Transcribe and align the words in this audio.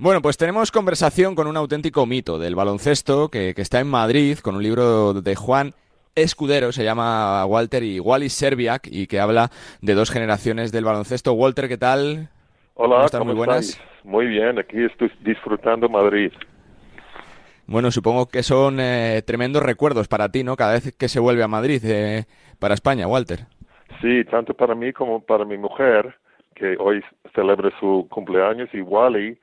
Bueno, 0.00 0.22
pues 0.22 0.36
tenemos 0.36 0.70
conversación 0.70 1.34
con 1.34 1.48
un 1.48 1.56
auténtico 1.56 2.06
mito 2.06 2.38
del 2.38 2.54
baloncesto 2.54 3.30
que, 3.30 3.52
está 3.56 3.80
en 3.80 3.88
Madrid 3.88 4.38
con 4.38 4.54
un 4.54 4.62
libro 4.62 5.12
de 5.12 5.34
Juan 5.34 5.74
Escudero, 6.14 6.70
se 6.70 6.84
llama 6.84 7.44
Walter 7.46 7.82
y 7.82 7.98
Wallis 7.98 8.32
Serbiak 8.32 8.86
y 8.88 9.08
que 9.08 9.18
habla 9.18 9.50
de 9.82 9.94
dos 9.94 10.12
generaciones 10.12 10.70
del 10.70 10.84
baloncesto. 10.84 11.32
Walter, 11.32 11.66
¿qué 11.66 11.78
tal? 11.78 12.28
Hola, 12.74 13.08
¿cómo 13.10 13.24
muy 13.24 13.34
buenas. 13.34 13.82
Muy 14.04 14.26
bien, 14.26 14.60
aquí 14.60 14.84
estoy 14.84 15.10
disfrutando 15.24 15.88
Madrid. 15.88 16.30
Bueno, 17.66 17.90
supongo 17.90 18.28
que 18.28 18.44
son 18.44 18.78
eh, 18.78 19.22
tremendos 19.26 19.64
recuerdos 19.64 20.06
para 20.06 20.28
ti, 20.28 20.44
¿no? 20.44 20.54
Cada 20.54 20.74
vez 20.74 20.94
que 20.96 21.08
se 21.08 21.18
vuelve 21.18 21.42
a 21.42 21.48
Madrid, 21.48 21.82
eh, 21.84 22.26
para 22.60 22.74
España, 22.74 23.08
Walter. 23.08 23.46
Sí, 24.00 24.24
tanto 24.30 24.54
para 24.54 24.76
mí 24.76 24.92
como 24.92 25.20
para 25.20 25.44
mi 25.44 25.58
mujer, 25.58 26.14
que 26.54 26.76
hoy 26.78 27.02
celebra 27.34 27.72
su 27.80 28.06
cumpleaños, 28.08 28.68
y 28.72 28.80
Wally 28.80 29.36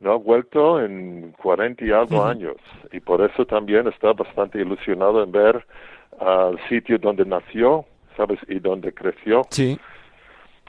no 0.00 0.12
ha 0.12 0.16
vuelto 0.16 0.82
en 0.82 1.32
40 1.42 1.84
y 1.84 1.90
algo 1.90 2.24
años 2.24 2.56
y 2.90 3.00
por 3.00 3.20
eso 3.20 3.44
también 3.46 3.86
está 3.86 4.12
bastante 4.12 4.60
ilusionado 4.60 5.22
en 5.22 5.30
ver 5.30 5.64
al 6.18 6.58
sitio 6.68 6.98
donde 6.98 7.24
nació, 7.24 7.84
¿sabes? 8.16 8.38
Y 8.48 8.58
donde 8.58 8.92
creció. 8.92 9.42
Sí. 9.50 9.78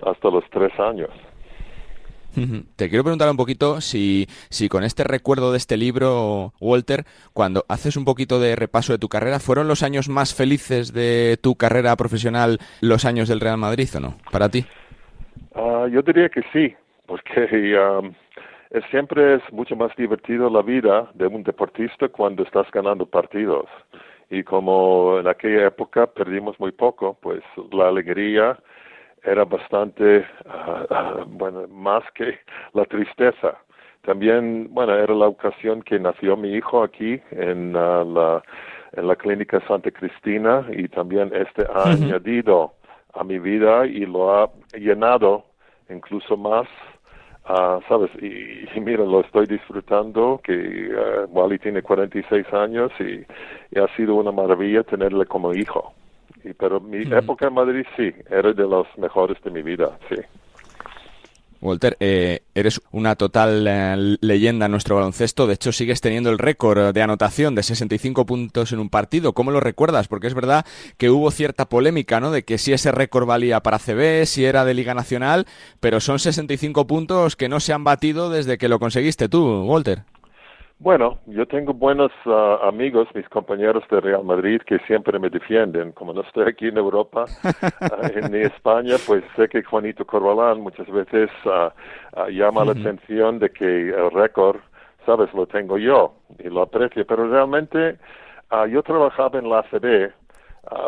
Hasta 0.05 0.30
los 0.30 0.44
tres 0.49 0.77
años. 0.80 1.09
Te 2.77 2.88
quiero 2.88 3.03
preguntar 3.03 3.30
un 3.30 3.36
poquito 3.36 3.81
si, 3.81 4.25
si 4.49 4.70
con 4.70 4.86
este 4.86 5.03
recuerdo 5.03 5.52
de 5.52 5.58
este 5.58 5.75
libro, 5.75 6.53
Walter, 6.61 7.03
cuando 7.34 7.66
haces 7.67 7.98
un 7.98 8.05
poquito 8.05 8.39
de 8.39 8.55
repaso 8.55 8.94
de 8.94 9.00
tu 9.00 9.09
carrera, 9.09 9.39
¿fueron 9.39 9.67
los 9.67 9.84
años 9.84 10.08
más 10.08 10.34
felices 10.34 10.94
de 10.94 11.38
tu 11.41 11.55
carrera 11.55 11.95
profesional 11.98 12.59
los 12.80 13.03
años 13.03 13.27
del 13.27 13.41
Real 13.41 13.58
Madrid 13.58 13.89
o 13.95 14.00
no? 14.00 14.17
Para 14.31 14.48
ti. 14.48 14.66
Ah, 15.53 15.88
yo 15.91 16.02
diría 16.02 16.30
que 16.30 16.41
sí, 16.53 16.73
porque 17.05 17.77
um, 17.77 18.13
siempre 18.89 19.35
es 19.35 19.41
mucho 19.52 19.75
más 19.75 19.95
divertido 19.95 20.49
la 20.49 20.61
vida 20.61 21.09
de 21.13 21.27
un 21.27 21.43
deportista 21.43 22.07
cuando 22.09 22.43
estás 22.43 22.70
ganando 22.71 23.05
partidos. 23.05 23.66
Y 24.30 24.44
como 24.44 25.19
en 25.19 25.27
aquella 25.27 25.67
época 25.67 26.08
perdimos 26.08 26.58
muy 26.59 26.72
poco, 26.72 27.17
pues 27.22 27.44
la 27.72 27.89
alegría 27.89 28.58
era 29.23 29.44
bastante, 29.44 30.25
ah, 30.47 30.86
ah, 30.89 31.23
bueno, 31.27 31.67
más 31.67 32.03
que 32.14 32.39
la 32.73 32.86
tristeza. 32.86 33.58
También, 34.03 34.69
bueno, 34.72 34.95
era 34.95 35.14
la 35.14 35.27
ocasión 35.27 35.83
que 35.83 35.99
nació 35.99 36.38
mi 36.38 36.53
hijo 36.53 36.81
aquí 36.81 37.22
en, 37.31 37.75
ah, 37.75 38.05
la, 38.05 38.42
en 38.94 39.08
la 39.08 39.16
clínica 39.17 39.59
Santa 39.67 39.92
Cristina 39.92 40.66
y 40.72 40.88
también 40.88 41.31
este 41.36 41.66
ha 41.73 41.92
añadido 41.92 42.73
a 43.14 43.23
mi 43.25 43.38
vida 43.38 43.86
y 43.86 44.05
lo 44.05 44.33
ha 44.33 44.49
llenado 44.73 45.44
incluso 45.89 46.38
más 46.38 46.67
Ah, 47.53 47.81
¿Sabes? 47.89 48.09
Y, 48.21 48.80
mira, 48.80 49.03
lo 49.03 49.19
estoy 49.19 49.45
disfrutando, 49.45 50.39
que 50.41 50.53
uh, 50.53 51.25
Wally 51.31 51.59
tiene 51.59 51.81
46 51.81 52.45
años 52.53 52.93
y, 52.97 53.25
y, 53.75 53.80
ha 53.80 53.93
sido 53.97 54.16
una 54.16 54.31
maravilla 54.31 54.83
tenerle 54.83 55.25
como 55.25 55.53
hijo. 55.53 55.91
Y, 56.45 56.53
pero 56.53 56.80
mi 56.80 57.02
época 57.02 57.47
en 57.47 57.53
Madrid 57.53 57.85
sí, 57.97 58.13
era 58.30 58.53
de 58.53 58.63
los 58.63 58.88
mejores 58.97 59.38
de 59.43 59.52
mi 59.52 59.63
vida, 59.63 59.99
sí. 60.08 60.16
Walter, 61.62 61.95
eh, 62.00 62.42
eres 62.56 62.81
una 62.92 63.16
total 63.16 63.66
eh, 63.67 64.17
leyenda 64.20 64.66
en 64.66 64.72
nuestro 64.72 64.95
baloncesto. 64.95 65.45
De 65.48 65.54
hecho, 65.54 65.72
sigues 65.72 66.02
teniendo 66.02 66.31
el 66.31 66.40
récord 66.40 66.94
de 66.94 67.02
anotación 67.02 67.54
de 67.56 67.64
65 67.64 68.26
puntos 68.26 68.72
en 68.72 68.80
un 68.80 68.90
partido. 68.90 69.34
¿Cómo 69.34 69.52
lo 69.52 69.59
recuerdas? 69.59 70.08
Porque 70.08 70.28
es 70.28 70.34
verdad 70.34 70.66
que 70.98 71.09
hubo 71.09 71.30
cierta 71.32 71.70
polémica, 71.70 72.20
¿no? 72.20 72.32
De 72.32 72.44
que 72.44 72.58
si 72.58 72.73
ese 72.73 72.92
récord 72.92 73.28
valía 73.28 73.62
para 73.62 73.80
CB, 73.80 74.26
si 74.26 74.45
era 74.45 74.66
de 74.66 74.73
Liga 74.73 74.94
Nacional, 74.94 75.45
pero 75.80 76.00
son 76.00 76.20
65 76.20 76.88
puntos 76.88 77.36
que 77.36 77.50
no 77.50 77.59
se 77.59 77.73
han 77.73 77.84
batido 77.84 78.30
desde 78.30 78.58
que 78.58 78.67
lo 78.67 78.80
conseguiste 78.80 79.30
tú, 79.30 79.64
Walter. 79.64 80.04
Bueno, 80.81 81.19
yo 81.27 81.45
tengo 81.45 81.75
buenos 81.75 82.11
ah, 82.25 82.57
amigos, 82.63 83.07
mis 83.13 83.29
compañeros 83.29 83.83
de 83.91 84.01
Real 84.01 84.23
Madrid, 84.23 84.59
que 84.65 84.79
siempre 84.87 85.19
me 85.19 85.29
defienden. 85.29 85.91
Como 85.91 86.11
no 86.11 86.21
estoy 86.21 86.47
aquí 86.47 86.69
en 86.69 86.77
Europa, 86.77 87.25
uh, 87.43 88.17
en 88.17 88.33
España, 88.33 88.95
pues 89.05 89.23
sé 89.36 89.47
que 89.47 89.61
Juanito 89.61 90.08
Corbalán 90.08 90.61
muchas 90.61 90.89
veces 90.89 91.30
ah, 91.45 91.71
llama 92.31 92.65
la 92.65 92.71
atención 92.71 93.37
de 93.37 93.52
que 93.52 93.89
el 93.89 94.09
récord, 94.09 94.58
sabes, 95.05 95.31
lo 95.36 95.45
tengo 95.45 95.77
yo 95.77 96.15
y 96.39 96.49
lo 96.49 96.64
aprecio. 96.64 97.05
Pero 97.05 97.30
realmente 97.30 97.99
yo 98.71 98.81
trabajaba 98.81 99.37
en 99.37 99.49
la 99.52 99.59
ACB 99.59 100.11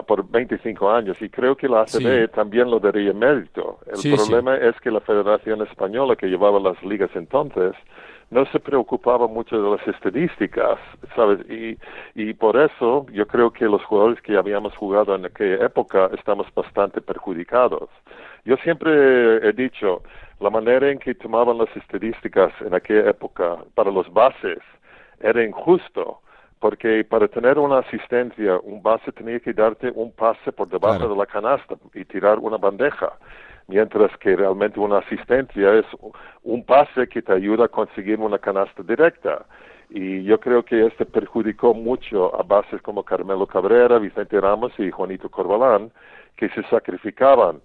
por 0.07 0.27
25 0.27 0.89
años 0.89 1.21
y 1.21 1.29
creo 1.29 1.55
que 1.55 1.67
la 1.67 1.81
ACB 1.81 2.31
también 2.31 2.71
lo 2.71 2.79
daría 2.79 3.13
mérito. 3.13 3.77
El 3.85 4.15
problema 4.15 4.57
es 4.57 4.75
que 4.81 4.89
la 4.89 5.01
Federación 5.01 5.61
Española, 5.61 6.15
que 6.15 6.27
llevaba 6.27 6.59
las 6.59 6.81
ligas 6.83 7.11
entonces, 7.13 7.73
no 8.33 8.45
se 8.47 8.59
preocupaba 8.59 9.27
mucho 9.27 9.61
de 9.61 9.77
las 9.77 9.87
estadísticas, 9.87 10.79
¿sabes? 11.15 11.39
Y, 11.49 11.77
y 12.15 12.33
por 12.33 12.57
eso 12.57 13.05
yo 13.11 13.27
creo 13.27 13.51
que 13.51 13.65
los 13.65 13.83
jugadores 13.85 14.21
que 14.21 14.35
habíamos 14.35 14.75
jugado 14.75 15.15
en 15.15 15.25
aquella 15.25 15.65
época 15.65 16.09
estamos 16.17 16.47
bastante 16.53 16.99
perjudicados. 16.99 17.89
Yo 18.43 18.57
siempre 18.57 19.47
he 19.47 19.53
dicho, 19.53 20.01
la 20.39 20.49
manera 20.49 20.89
en 20.89 20.99
que 20.99 21.15
tomaban 21.15 21.57
las 21.59 21.75
estadísticas 21.77 22.51
en 22.61 22.73
aquella 22.73 23.11
época 23.11 23.57
para 23.75 23.91
los 23.91 24.11
bases 24.11 24.59
era 25.21 25.43
injusto, 25.43 26.19
porque 26.59 27.03
para 27.05 27.27
tener 27.27 27.59
una 27.59 27.79
asistencia, 27.79 28.57
un 28.63 28.81
base 28.81 29.11
tenía 29.11 29.39
que 29.39 29.53
darte 29.53 29.91
un 29.93 30.11
pase 30.11 30.51
por 30.51 30.67
debajo 30.67 31.07
de 31.07 31.15
la 31.15 31.25
canasta 31.25 31.75
y 31.93 32.03
tirar 32.05 32.39
una 32.39 32.57
bandeja 32.57 33.13
mientras 33.67 34.15
que 34.17 34.35
realmente 34.35 34.79
una 34.79 34.99
asistencia 34.99 35.73
es 35.75 35.85
un 36.43 36.65
pase 36.65 37.07
que 37.07 37.21
te 37.21 37.33
ayuda 37.33 37.65
a 37.65 37.69
conseguir 37.69 38.19
una 38.19 38.37
canasta 38.37 38.83
directa. 38.83 39.45
Y 39.89 40.23
yo 40.23 40.39
creo 40.39 40.63
que 40.63 40.87
este 40.87 41.05
perjudicó 41.05 41.73
mucho 41.73 42.35
a 42.39 42.43
bases 42.43 42.81
como 42.81 43.03
Carmelo 43.03 43.45
Cabrera, 43.45 43.99
Vicente 43.99 44.39
Ramos 44.39 44.73
y 44.79 44.89
Juanito 44.89 45.29
Corbalán, 45.29 45.91
que 46.35 46.49
se 46.49 46.63
sacrificaban 46.63 47.57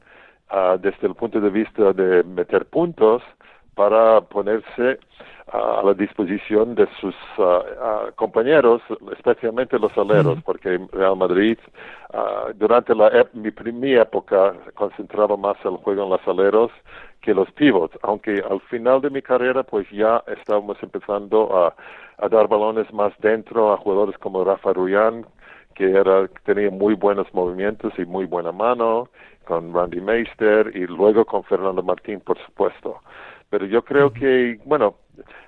uh, 0.50 0.78
desde 0.78 1.06
el 1.06 1.14
punto 1.14 1.40
de 1.40 1.50
vista 1.50 1.92
de 1.92 2.22
meter 2.24 2.66
puntos 2.66 3.22
para 3.74 4.20
ponerse 4.20 4.98
a 5.52 5.82
la 5.82 5.94
disposición 5.94 6.74
de 6.74 6.86
sus 7.00 7.14
ah, 7.38 7.62
ah, 7.80 8.06
compañeros, 8.16 8.82
especialmente 9.16 9.78
los 9.78 9.96
aleros, 9.96 10.38
porque 10.44 10.78
Real 10.92 11.16
Madrid 11.16 11.58
uh, 12.12 12.52
durante 12.54 12.94
la 12.94 13.26
mi, 13.32 13.50
mi, 13.72 13.92
época 13.94 14.54
concentraba 14.74 15.36
más 15.36 15.56
el 15.64 15.76
juego 15.76 16.04
en 16.04 16.10
los 16.10 16.28
aleros 16.28 16.70
que 17.20 17.34
los 17.34 17.50
pivots, 17.52 17.98
aunque 18.02 18.42
al 18.48 18.60
final 18.62 19.00
de 19.00 19.10
mi 19.10 19.22
carrera 19.22 19.62
pues 19.62 19.88
ya 19.90 20.22
estábamos 20.26 20.76
empezando 20.82 21.56
a, 21.56 21.74
a 22.18 22.28
dar 22.28 22.48
balones 22.48 22.92
más 22.92 23.12
dentro 23.20 23.72
a 23.72 23.78
jugadores 23.78 24.18
como 24.18 24.44
Rafa 24.44 24.72
Ruyan, 24.72 25.26
que 25.74 25.90
era 25.92 26.28
tenía 26.44 26.70
muy 26.70 26.94
buenos 26.94 27.32
movimientos 27.32 27.92
y 27.98 28.04
muy 28.04 28.26
buena 28.26 28.52
mano, 28.52 29.08
con 29.46 29.72
Randy 29.72 30.00
Meister 30.00 30.70
y 30.74 30.86
luego 30.86 31.24
con 31.24 31.42
Fernando 31.44 31.82
Martín, 31.82 32.20
por 32.20 32.38
supuesto. 32.44 33.00
Pero 33.48 33.64
yo 33.64 33.82
creo 33.82 34.12
que, 34.12 34.60
bueno, 34.66 34.96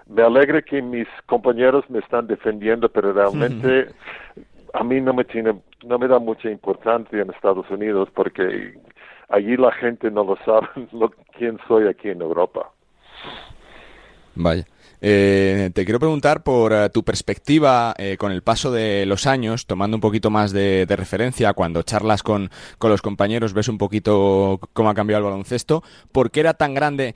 me 0.07 0.23
alegra 0.23 0.63
que 0.63 0.83
mis 0.83 1.09
compañeros 1.27 1.85
me 1.89 2.01
están 2.01 2.27
defendiendo, 2.27 2.89
pero 2.89 3.13
realmente 3.13 3.89
a 4.75 4.85
mí 4.85 5.01
no 5.01 5.13
me 5.13 5.25
tiene, 5.25 5.61
no 5.85 5.99
me 5.99 6.09
da 6.09 6.19
mucha 6.19 6.51
importancia 6.51 7.21
en 7.21 7.31
Estados 7.31 7.69
Unidos 7.71 8.09
porque 8.15 8.79
allí 9.29 9.57
la 9.57 9.73
gente 9.73 10.11
no 10.11 10.25
lo 10.25 10.37
sabe 10.45 10.69
lo, 10.93 11.11
quién 11.37 11.59
soy 11.67 11.87
aquí 11.89 12.09
en 12.09 12.21
Europa. 12.23 12.71
Vaya. 14.35 14.65
Eh, 15.03 15.71
te 15.73 15.85
quiero 15.85 15.99
preguntar 15.99 16.43
por 16.43 16.75
eh, 16.75 16.91
tu 16.91 17.03
perspectiva 17.03 17.95
eh, 17.97 18.17
con 18.19 18.33
el 18.33 18.43
paso 18.43 18.71
de 18.71 19.07
los 19.07 19.27
años, 19.27 19.67
tomando 19.67 19.97
un 19.97 20.01
poquito 20.01 20.31
más 20.31 20.53
de, 20.53 20.85
de 20.85 20.97
referencia, 20.97 21.55
cuando 21.55 21.83
charlas 21.83 22.23
con, 22.23 22.51
con, 22.77 22.91
los 22.91 23.01
compañeros, 23.01 23.55
ves 23.55 23.69
un 23.69 23.79
poquito 23.79 24.61
cómo 24.75 24.91
ha 24.91 24.95
cambiado 24.95 25.25
el 25.25 25.31
baloncesto. 25.31 25.83
¿Por 26.13 26.31
qué 26.31 26.41
era 26.41 26.55
tan 26.55 26.75
grande 26.75 27.15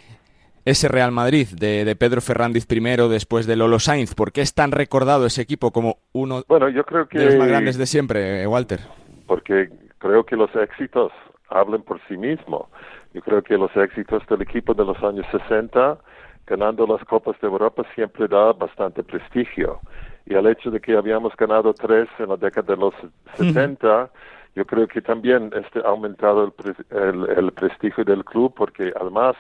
ese 0.65 0.89
Real 0.89 1.13
Madrid 1.13 1.49
de, 1.49 1.95
Pedro 1.97 2.21
Fernández 2.21 2.67
primero 2.67 3.09
después 3.09 3.47
de 3.47 3.57
Lolo 3.57 3.79
Sainz? 3.79 4.15
¿Por 4.15 4.33
qué 4.33 4.41
es 4.41 4.55
tan 4.55 4.73
recordado 4.73 5.27
ese 5.27 5.43
equipo 5.43 5.71
como 5.71 5.99
uno 6.13 6.43
bueno, 6.49 6.69
yo 6.69 6.85
creo 6.85 7.07
que, 7.07 7.19
de 7.19 7.27
los 7.27 7.37
más 7.37 7.49
grandes 7.49 7.79
de 7.79 7.87
siempre, 7.87 8.43
eh, 8.43 8.47
Walter? 8.47 8.81
Porque 9.27 9.71
creo 9.99 10.25
que 10.25 10.37
los 10.37 10.55
éxitos 10.57 11.13
hablan 11.49 11.83
por 11.83 12.01
sí 12.09 12.17
mismos. 12.17 12.67
Yo 13.13 13.21
creo 13.23 13.43
que 13.43 13.57
los 13.57 13.75
éxitos 13.77 14.27
del 14.27 14.43
equipo 14.43 14.75
de 14.75 14.85
los 14.85 15.01
años 15.03 15.27
60, 15.31 15.99
ganando 16.47 16.87
las 16.87 17.05
Copas 17.05 17.41
de 17.41 17.47
Europa, 17.47 17.85
siempre 17.95 18.27
da 18.27 18.53
bastante 18.53 19.03
prestigio. 19.03 19.81
Y 20.27 20.35
el 20.35 20.47
hecho 20.47 20.71
de 20.71 20.81
que 20.81 20.97
habíamos 20.97 21.37
ganado 21.37 21.75
tres 21.75 22.09
en 22.19 22.31
la 22.31 22.37
década 22.37 22.75
de 22.75 22.81
los 22.81 22.95
70, 23.37 24.11
yo 24.57 24.65
creo 24.65 24.89
que 24.89 25.01
también 25.01 25.51
este 25.55 25.81
ha 25.81 25.91
aumentado 25.91 26.53
el, 26.91 27.29
el 27.37 27.53
prestigio 27.53 28.05
del 28.05 28.25
club, 28.25 28.53
porque 28.57 28.93
además 28.99 29.37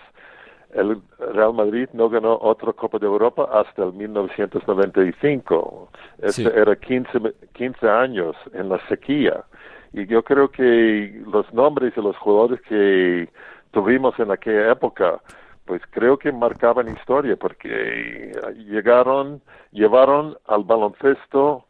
el 0.74 1.00
Real 1.18 1.54
Madrid 1.54 1.88
no 1.92 2.08
ganó 2.08 2.38
otra 2.40 2.72
Copa 2.72 2.98
de 2.98 3.06
Europa 3.06 3.48
hasta 3.52 3.84
el 3.84 3.92
1995. 3.92 5.88
Este 6.18 6.60
era 6.60 6.74
15, 6.76 7.34
15 7.52 7.88
años 7.88 8.36
en 8.52 8.68
la 8.68 8.84
sequía. 8.88 9.44
Y 9.92 10.06
yo 10.06 10.24
creo 10.24 10.50
que 10.50 11.22
los 11.26 11.52
nombres 11.54 11.94
de 11.94 12.02
los 12.02 12.16
jugadores 12.16 12.60
que 12.62 13.28
tuvimos 13.70 14.18
en 14.18 14.32
aquella 14.32 14.72
época, 14.72 15.20
pues 15.64 15.80
creo 15.90 16.18
que 16.18 16.32
marcaban 16.32 16.88
historia 16.88 17.36
porque 17.36 18.32
llegaron, 18.66 19.40
llevaron 19.70 20.36
al 20.46 20.64
baloncesto, 20.64 21.66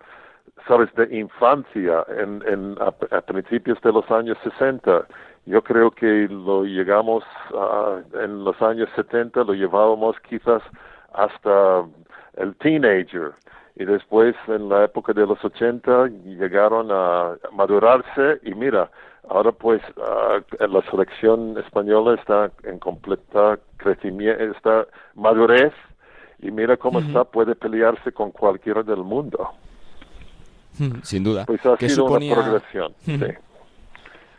sabes, 0.67 0.93
de 0.95 1.17
infancia 1.17 2.05
en, 2.17 2.43
en 2.47 2.77
a, 2.81 3.21
principios 3.21 3.81
de 3.83 3.93
los 3.93 4.11
años 4.11 4.37
60. 4.45 5.07
Yo 5.47 5.63
creo 5.63 5.91
que 5.91 6.27
lo 6.29 6.65
llegamos 6.65 7.25
a, 7.55 8.01
en 8.15 8.45
los 8.45 8.61
años 8.63 8.89
70, 8.97 9.45
lo 9.45 9.55
llevábamos 9.55 10.17
quizás 10.21 10.63
hasta 11.13 11.85
el 12.37 12.55
teenager 12.57 13.33
y 13.77 13.85
después 13.85 14.35
en 14.49 14.69
la 14.69 14.85
época 14.85 15.13
de 15.13 15.27
los 15.27 15.45
80 15.45 16.09
llegaron 16.25 16.89
a 16.91 17.37
madurarse 17.53 18.41
y 18.43 18.55
mira, 18.55 18.91
ahora 19.29 19.53
pues 19.53 19.83
uh, 19.97 20.67
la 20.67 20.83
selección 20.91 21.59
española 21.59 22.15
está 22.15 22.51
en 22.63 22.79
completa 22.79 23.59
crecimiento, 23.77 24.43
está 24.45 24.87
madurez 25.15 25.73
y 26.39 26.51
mira 26.51 26.77
cómo 26.77 27.01
está, 27.01 27.25
puede 27.25 27.55
pelearse 27.55 28.13
con 28.13 28.31
cualquiera 28.31 28.83
del 28.83 29.03
mundo. 29.03 29.51
Sin 31.03 31.25
duda. 31.25 31.45
Pues 31.47 31.65
ha 31.65 31.77
sido 31.77 32.05
una 32.07 32.35
progresión. 32.35 32.95
sí. 33.05 33.19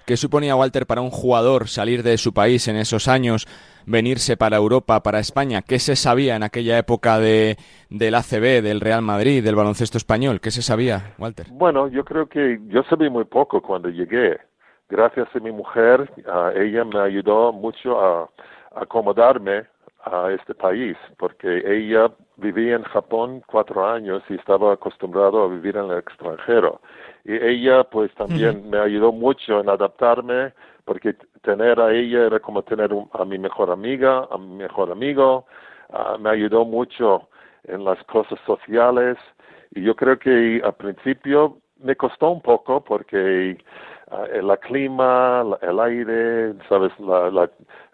¿Qué 0.06 0.18
suponía 0.18 0.56
Walter 0.56 0.86
para 0.86 1.02
un 1.02 1.10
jugador 1.10 1.68
salir 1.68 2.04
de 2.04 2.20
su 2.20 2.32
país 2.32 2.68
en 2.68 2.76
esos 2.76 3.08
años, 3.08 3.48
venirse 3.88 4.38
para 4.38 4.58
Europa, 4.58 5.02
para 5.02 5.18
España? 5.18 5.64
¿Qué 5.64 5.80
se 5.80 5.96
sabía 5.96 6.36
en 6.36 6.44
aquella 6.44 6.78
época 6.78 7.18
de, 7.18 7.58
del 7.90 8.14
ACB, 8.14 8.62
del 8.62 8.82
Real 8.82 9.02
Madrid, 9.02 9.44
del 9.44 9.56
baloncesto 9.56 9.98
español? 9.98 10.42
¿Qué 10.42 10.52
se 10.52 10.62
sabía, 10.62 11.16
Walter? 11.18 11.48
Bueno, 11.50 11.88
yo 11.88 12.06
creo 12.06 12.28
que 12.28 12.60
yo 12.68 12.84
sabía 12.84 13.10
muy 13.10 13.24
poco 13.24 13.64
cuando 13.64 13.90
llegué. 13.90 14.38
Gracias 14.90 15.28
a 15.34 15.40
mi 15.40 15.52
mujer, 15.52 16.12
ella 16.56 16.86
me 16.86 17.00
ayudó 17.00 17.52
mucho 17.52 18.00
a 18.00 18.30
acomodarme 18.76 19.64
a 20.06 20.31
este 20.31 20.54
país, 20.54 20.96
porque 21.18 21.63
ella 21.66 22.12
vivía 22.38 22.75
en 22.75 22.84
Japón 22.84 23.42
cuatro 23.48 23.88
años 23.88 24.22
y 24.30 24.36
estaba 24.36 24.74
acostumbrado 24.74 25.44
a 25.44 25.48
vivir 25.48 25.75
en 25.78 25.90
el 25.90 25.98
extranjero. 25.98 26.81
Y 27.24 27.34
ella 27.34 27.84
pues 27.84 28.13
también 28.16 28.69
me 28.69 28.78
ayudó 28.78 29.12
mucho 29.12 29.60
en 29.60 29.69
adaptarme, 29.69 30.54
porque 30.86 31.16
tener 31.42 31.80
a 31.80 31.92
ella 31.92 32.28
era 32.28 32.40
como 32.40 32.62
tener 32.62 32.92
a 33.13 33.25
mi 33.25 33.40
mejor 33.40 33.72
amiga, 33.72 34.28
a 34.30 34.38
mi 34.38 34.56
mejor 34.57 34.92
amigo, 34.92 35.46
ah, 35.90 36.18
me 36.19 36.30
ayudó 36.30 36.66
mucho 36.66 37.28
en 37.63 37.84
las 37.84 38.02
cosas 38.04 38.40
sociales. 38.46 39.18
Y 39.72 39.81
yo 39.81 39.96
creo 39.96 40.19
que 40.19 40.62
al 40.63 40.75
principio 40.75 41.57
me 41.80 41.96
costó 41.96 42.30
un 42.30 42.42
poco 42.42 42.84
porque 42.84 43.57
el 44.34 44.60
clima, 44.60 45.44
el 45.62 45.80
aire, 45.80 46.54
sabes, 46.69 46.92
la, 47.00 47.30
la, 47.31 47.50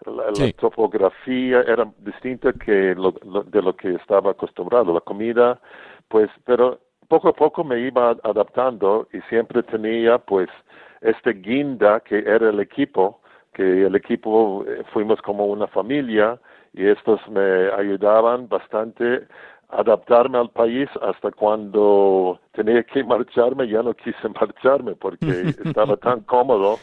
la, 0.06 0.52
topografía 0.58 1.62
era 1.62 1.90
distinta 1.98 2.52
que 2.52 2.94
lo, 2.94 3.12
de 3.12 3.62
lo 3.62 3.74
que 3.74 3.94
estaba 3.94 4.32
acostumbrado, 4.32 4.92
la 4.92 5.00
comida, 5.00 5.60
pues, 6.08 6.30
pero 6.44 6.80
poco 7.08 7.28
a 7.28 7.32
poco 7.32 7.64
me 7.64 7.78
iba 7.80 8.16
adaptando 8.22 9.08
y 9.12 9.20
siempre 9.28 9.62
tenía 9.62 10.18
pues 10.18 10.48
este 11.02 11.32
guinda 11.34 12.00
que 12.00 12.18
era 12.18 12.48
el 12.48 12.60
equipo, 12.60 13.20
que 13.52 13.86
el 13.86 13.94
equipo 13.96 14.64
eh, 14.66 14.82
fuimos 14.92 15.20
como 15.20 15.46
una 15.46 15.66
familia 15.66 16.38
y 16.72 16.86
estos 16.86 17.20
me 17.28 17.70
ayudaban 17.72 18.48
bastante 18.48 19.26
adaptarme 19.72 20.38
al 20.38 20.50
país 20.50 20.88
hasta 21.00 21.30
cuando 21.30 22.38
tenía 22.52 22.82
que 22.84 23.02
marcharme, 23.02 23.68
ya 23.68 23.82
no 23.82 23.94
quise 23.94 24.28
marcharme 24.40 24.94
porque 24.94 25.54
estaba 25.64 25.96
tan 25.96 26.20
cómodo 26.20 26.78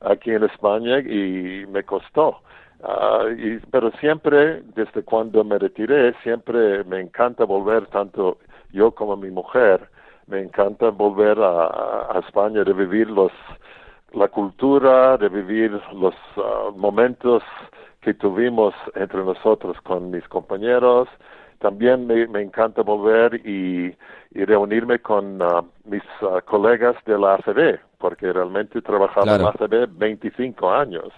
aquí 0.00 0.30
en 0.30 0.44
España 0.44 0.98
y 1.00 1.66
me 1.68 1.84
costó. 1.84 2.40
Uh, 2.82 3.28
y, 3.36 3.58
pero 3.70 3.90
siempre, 4.00 4.62
desde 4.74 5.02
cuando 5.02 5.44
me 5.44 5.58
retiré, 5.58 6.14
siempre 6.22 6.82
me 6.84 7.00
encanta 7.00 7.44
volver, 7.44 7.86
tanto 7.88 8.38
yo 8.72 8.92
como 8.92 9.16
mi 9.16 9.30
mujer, 9.30 9.86
me 10.26 10.40
encanta 10.40 10.88
volver 10.88 11.38
a, 11.40 11.66
a 12.10 12.22
España, 12.26 12.64
de 12.64 12.72
vivir 12.72 13.10
los, 13.10 13.32
la 14.14 14.28
cultura, 14.28 15.18
de 15.18 15.28
vivir 15.28 15.72
los 15.92 16.14
uh, 16.36 16.72
momentos 16.74 17.42
que 18.00 18.14
tuvimos 18.14 18.72
entre 18.94 19.22
nosotros 19.24 19.76
con 19.82 20.10
mis 20.10 20.26
compañeros, 20.28 21.06
también 21.60 22.06
me, 22.06 22.26
me 22.26 22.40
encanta 22.40 22.82
volver 22.82 23.34
y, 23.46 23.94
y 24.32 24.44
reunirme 24.44 24.98
con 24.98 25.40
uh, 25.40 25.62
mis 25.84 26.02
uh, 26.22 26.40
colegas 26.44 26.96
de 27.04 27.18
la 27.18 27.34
ACB, 27.34 27.78
porque 27.98 28.32
realmente 28.32 28.80
trabajaba 28.80 29.36
en 29.36 29.42
la 29.42 29.50
ACB 29.50 29.86
25 29.90 30.70
años. 30.72 31.08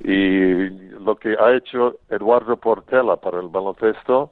Y 0.00 0.68
lo 1.00 1.16
que 1.16 1.36
ha 1.38 1.52
hecho 1.52 1.96
Eduardo 2.08 2.56
Portela 2.56 3.16
para 3.16 3.40
el 3.40 3.48
baloncesto 3.48 4.30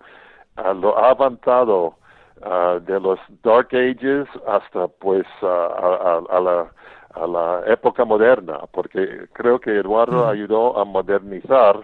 uh, 0.56 0.72
lo 0.72 0.96
ha 0.96 1.10
avanzado 1.10 1.96
de 2.36 3.00
los 3.00 3.18
Dark 3.42 3.68
Ages 3.72 4.28
hasta 4.46 4.88
pues 4.88 5.26
a, 5.40 6.20
a, 6.28 6.38
la, 6.38 6.70
a 7.14 7.26
la 7.26 7.62
época 7.66 8.04
moderna, 8.04 8.58
porque 8.72 9.26
creo 9.32 9.58
que 9.58 9.78
Eduardo 9.78 10.28
ayudó 10.28 10.78
a 10.78 10.84
modernizar 10.84 11.80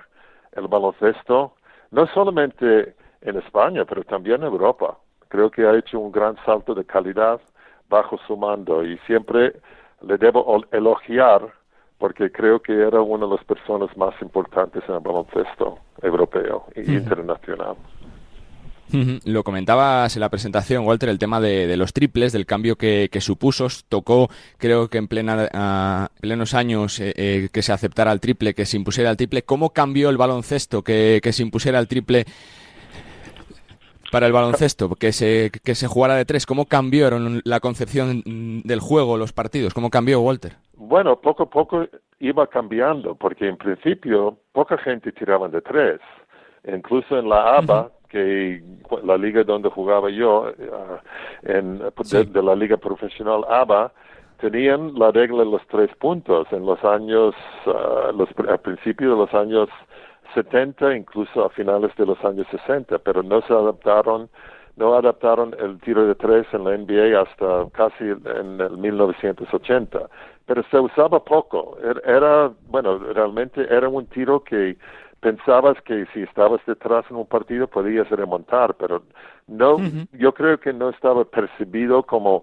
el 0.53 0.69
baloncesto, 0.69 1.55
no 1.91 2.07
solamente 2.09 2.95
en 3.23 3.37
España, 3.37 3.85
pero 3.85 4.05
también 4.05 4.43
en 4.43 4.49
Europa. 4.49 4.99
Creo 5.29 5.51
que 5.51 5.67
ha 5.67 5.77
hecho 5.77 5.99
un 5.99 6.13
gran 6.13 6.37
salto 6.45 6.75
de 6.75 6.85
calidad 6.85 7.41
bajo 7.89 8.19
su 8.27 8.37
mando 8.37 8.85
y 8.85 8.99
siempre 9.07 9.55
le 10.03 10.19
debo 10.19 10.63
elogiar 10.71 11.53
porque 11.99 12.33
creo 12.33 12.61
que 12.61 12.73
era 12.73 13.01
una 13.01 13.27
de 13.27 13.37
las 13.37 13.45
personas 13.45 13.97
más 13.97 14.15
importantes 14.21 14.83
en 14.89 14.97
el 14.97 15.01
baloncesto 15.01 15.79
europeo 16.03 16.65
e 16.75 16.83
internacional. 16.83 17.77
Lo 19.25 19.43
comentabas 19.43 20.15
en 20.17 20.21
la 20.21 20.29
presentación, 20.29 20.85
Walter, 20.85 21.09
el 21.09 21.19
tema 21.19 21.41
de, 21.41 21.77
los 21.77 21.93
triples, 21.93 22.33
del 22.33 22.45
cambio 22.45 22.77
que, 22.77 23.09
supuso. 23.21 23.69
Tocó, 23.89 24.29
creo 24.59 24.89
que 24.89 24.99
en 24.99 25.09
plena, 25.09 26.11
plenos 26.21 26.55
años, 26.55 27.01
eh, 27.01 27.15
eh, 27.17 27.49
que 27.53 27.63
se 27.63 27.73
aceptara 27.73 28.13
el 28.13 28.21
triple, 28.21 28.53
que 28.53 28.67
se 28.67 28.77
impusiera 28.77 29.11
el 29.11 29.17
triple. 29.17 29.43
¿Cómo 29.43 29.71
cambió 29.71 30.11
el 30.11 30.19
baloncesto 30.19 30.83
que, 30.83 31.21
que 31.23 31.33
se 31.33 31.43
impusiera 31.43 31.79
el 31.79 31.89
triple 31.89 32.27
para 34.13 34.27
el 34.27 34.33
baloncesto, 34.33 34.91
que 34.91 35.11
se, 35.11 35.51
que 35.65 35.75
se 35.75 35.89
jugara 35.89 36.15
de 36.15 36.27
tres? 36.27 36.45
¿Cómo 36.45 36.67
cambiaron 36.67 37.41
la 37.45 37.61
concepción 37.61 38.23
del 38.63 38.79
juego, 38.79 39.17
los 39.17 39.33
partidos? 39.33 39.73
¿Cómo 39.73 39.89
cambió, 39.89 40.21
Walter? 40.21 40.53
Bueno, 40.75 41.19
poco 41.19 41.45
a 41.45 41.51
poco 41.51 41.87
iba 42.21 42.47
cambiando, 42.47 43.15
porque 43.15 43.49
en 43.49 43.57
principio 43.57 44.37
poca 44.53 44.77
gente 44.77 45.13
tiraba 45.13 45.49
de 45.49 45.63
tres. 45.63 45.99
Incluso 46.69 47.19
en 47.19 47.29
la 47.31 47.57
ABA, 47.57 47.91
que 48.11 48.63
la 49.03 49.17
liga 49.17 49.43
donde 49.45 49.71
jugaba 49.71 50.11
yo, 50.11 50.51
eh, 50.51 50.71
en, 51.45 51.79
de, 51.79 52.43
la 52.43 52.55
liga 52.55 52.77
profesional 52.77 53.45
ABA, 53.49 53.93
tenían 54.39 54.93
la 54.99 55.11
regla 55.11 55.39
de 55.39 55.51
los 55.51 55.67
tres 55.69 55.91
puntos 55.97 56.47
en 56.53 56.67
los 56.67 56.85
años, 56.85 57.35
uh, 57.65 58.13
los, 58.15 58.29
al 58.47 58.61
principio 58.61 59.11
de 59.13 59.17
los 59.17 59.33
años 59.33 59.71
70, 60.35 60.97
incluso 60.97 61.45
a 61.45 61.51
finales 61.51 61.95
de 61.97 62.07
los 62.07 62.23
años 62.25 62.47
60, 62.51 62.99
pero 62.99 63.23
no 63.23 63.41
se 63.43 63.53
adaptaron, 63.53 64.29
no 64.77 64.95
adaptaron 64.95 65.55
el 65.59 65.79
tiro 65.81 66.07
de 66.07 66.15
tres 66.15 66.47
en 66.53 66.65
la 66.65 66.77
NBA 66.77 67.21
hasta 67.21 67.69
casi 67.73 68.05
en 68.05 68.61
el 68.61 68.77
1980. 68.79 70.09
Pero 70.47 70.63
se 70.71 70.79
usaba 70.79 71.25
poco. 71.25 71.77
Er, 71.83 72.03
era, 72.05 72.51
bueno, 72.69 72.99
realmente 72.99 73.67
era 73.75 73.89
un 73.89 74.07
tiro 74.07 74.43
que 74.43 74.77
pensabas 75.21 75.81
que 75.83 76.05
si 76.13 76.23
estabas 76.23 76.61
detrás 76.67 77.05
en 77.09 77.17
un 77.17 77.27
partido 77.27 77.69
podías 77.69 78.11
remontar, 78.11 78.75
pero 78.75 79.03
no, 79.47 79.77
yo 80.13 80.35
creo 80.35 80.59
que 80.59 80.73
no 80.73 80.91
estaba 80.91 81.25
percibido 81.25 82.03
como, 82.03 82.43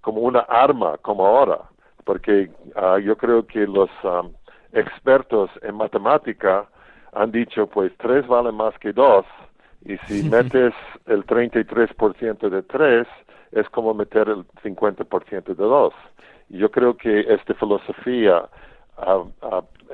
como 0.00 0.20
una 0.20 0.40
arma 0.40 0.96
como 0.98 1.26
ahora, 1.26 1.58
porque 2.04 2.50
uh, 2.76 2.98
yo 2.98 3.16
creo 3.16 3.44
que 3.46 3.66
los 3.66 3.90
um, 4.04 4.32
expertos 4.72 5.50
en 5.62 5.74
matemática 5.74 6.68
han 7.12 7.30
dicho 7.32 7.66
pues 7.66 7.92
tres 7.98 8.26
vale 8.26 8.52
más 8.52 8.78
que 8.78 8.92
dos 8.92 9.24
y 9.84 9.96
si 10.06 10.22
metes 10.28 10.74
el 11.06 11.24
33% 11.26 12.48
de 12.48 12.62
tres 12.62 13.06
es 13.52 13.68
como 13.70 13.94
meter 13.94 14.28
el 14.28 14.46
50% 14.62 15.44
de 15.44 15.54
dos. 15.54 15.92
Y 16.48 16.58
yo 16.58 16.70
creo 16.70 16.96
que 16.96 17.20
esta 17.20 17.54
filosofía 17.54 18.48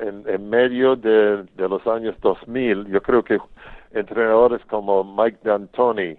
en, 0.03 0.25
en, 0.27 0.51
medio 0.51 0.97
de, 0.97 1.45
de, 1.55 1.69
los 1.69 1.87
años 1.87 2.17
2000, 2.21 2.87
yo 2.87 3.01
creo 3.01 3.23
que 3.23 3.39
entrenadores 3.93 4.65
como 4.67 5.05
Mike 5.05 5.39
D'Antoni 5.45 6.17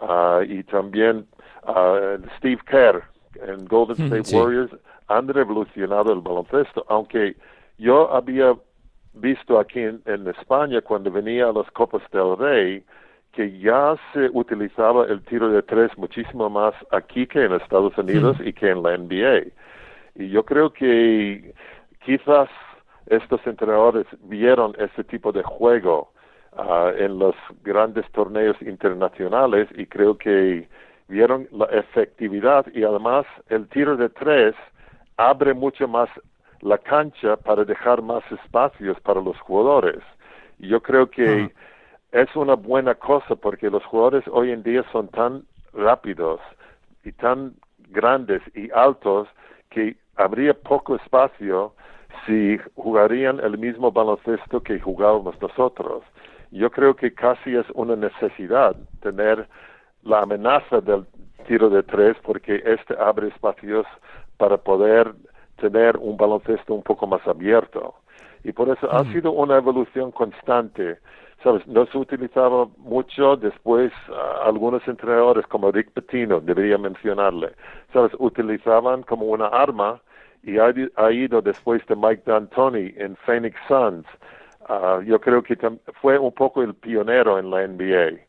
uh, 0.00 0.42
y 0.42 0.64
también 0.64 1.26
uh, 1.66 2.16
Steve 2.38 2.60
Kerr 2.66 3.02
en 3.46 3.66
Golden 3.66 4.06
State 4.06 4.36
Warriors 4.36 4.72
han 5.08 5.28
revolucionado 5.28 6.12
el 6.12 6.20
baloncesto, 6.20 6.84
aunque 6.88 7.36
yo 7.78 8.12
había 8.14 8.54
visto 9.14 9.58
aquí 9.58 9.80
en, 9.80 10.28
España 10.28 10.80
cuando 10.80 11.10
venía 11.10 11.48
a 11.48 11.52
las 11.52 11.70
Copas 11.72 12.02
del 12.12 12.36
Rey 12.36 12.84
que 13.32 13.58
ya 13.58 13.96
se 14.12 14.28
utilizaba 14.32 15.06
el 15.06 15.22
tiro 15.22 15.50
de 15.50 15.62
tres 15.62 15.96
muchísimo 15.96 16.50
más 16.50 16.74
aquí 16.90 17.26
que 17.26 17.44
en 17.44 17.52
Estados 17.52 17.96
Unidos 17.96 18.36
y 18.44 18.52
que 18.52 18.70
en 18.70 18.82
la 18.82 18.96
NBA. 18.96 19.52
Y 20.16 20.30
yo 20.30 20.44
creo 20.44 20.72
que 20.72 21.54
quizás 22.04 22.48
estos 23.06 23.40
entrenadores 23.46 24.06
vieron 24.22 24.74
ese 24.78 25.04
tipo 25.04 25.30
de 25.30 25.42
juego 25.44 26.12
ah, 26.56 26.92
en 26.96 27.18
los 27.18 27.36
grandes 27.62 28.10
torneos 28.10 28.60
internacionales 28.62 29.68
y 29.76 29.86
creo 29.86 30.18
que 30.18 30.68
vieron 31.08 31.48
la 31.52 31.66
efectividad 31.66 32.66
y 32.72 32.84
además 32.84 33.26
el 33.48 33.68
tiro 33.68 33.96
de 33.96 34.08
tres 34.08 34.54
abre 35.16 35.54
mucho 35.54 35.86
más 35.86 36.08
la 36.60 36.78
cancha 36.78 37.36
para 37.36 37.64
dejar 37.64 38.02
más 38.02 38.22
espacios 38.30 39.00
para 39.00 39.20
los 39.20 39.38
jugadores. 39.40 40.00
Y 40.58 40.68
yo 40.68 40.82
creo 40.82 41.10
que 41.10 41.50
es 42.12 42.36
una 42.36 42.54
buena 42.54 42.94
cosa 42.94 43.36
porque 43.36 43.70
los 43.70 43.84
jugadores 43.84 44.24
hoy 44.28 44.50
en 44.50 44.62
día 44.62 44.84
son 44.92 45.08
tan 45.08 45.44
rápidos 45.72 46.40
y 47.04 47.12
tan 47.12 47.54
grandes 47.88 48.42
y 48.54 48.70
altos 48.72 49.28
que 49.70 49.96
habría 50.16 50.54
poco 50.54 50.96
espacio 50.96 51.74
si 52.26 52.58
jugarían 52.74 53.40
el 53.40 53.56
mismo 53.58 53.90
baloncesto 53.90 54.62
que 54.62 54.80
jugábamos 54.80 55.40
nosotros. 55.40 56.02
Yo 56.50 56.70
creo 56.70 56.94
que 56.94 57.14
casi 57.14 57.56
es 57.56 57.66
una 57.74 57.96
necesidad 57.96 58.76
tener 59.00 59.48
la 60.02 60.22
amenaza 60.22 60.80
del 60.80 61.06
tiro 61.46 61.70
de 61.70 61.82
tres 61.82 62.16
porque 62.22 62.62
este 62.66 62.94
abre 62.98 63.28
espacios 63.28 63.86
para 64.36 64.56
poder 64.56 65.14
tener 65.60 65.96
un 65.96 66.16
baloncesto 66.16 66.74
un 66.74 66.82
poco 66.82 67.06
más 67.06 67.26
abierto. 67.26 67.94
Y 68.42 68.52
por 68.52 68.68
eso 68.70 68.90
ha 68.90 69.04
sido 69.12 69.32
una 69.32 69.56
evolución 69.56 70.10
constante. 70.10 70.98
¿Sabes? 71.42 71.66
No 71.66 71.86
se 71.86 71.96
utilizaba 71.96 72.66
mucho, 72.76 73.36
después 73.36 73.92
algunos 74.44 74.86
entrenadores 74.86 75.46
como 75.46 75.70
Rick 75.72 75.90
Pitino, 75.92 76.38
debería 76.40 76.76
mencionarle, 76.76 77.52
¿sabes? 77.94 78.12
Utilizaban 78.18 79.04
como 79.04 79.24
una 79.24 79.46
arma 79.46 80.00
y 80.42 80.58
ha, 80.58 80.72
ha 80.96 81.12
ido 81.12 81.40
después 81.40 81.84
de 81.86 81.96
Mike 81.96 82.24
D'Antoni 82.26 82.92
en 82.96 83.16
Phoenix 83.24 83.56
Suns. 83.68 84.06
Uh, 84.68 85.02
yo 85.02 85.20
creo 85.20 85.42
que 85.42 85.56
fue 86.00 86.18
un 86.18 86.32
poco 86.32 86.62
el 86.62 86.74
pionero 86.74 87.38
en 87.38 87.50
la 87.50 87.66
NBA. 87.66 88.20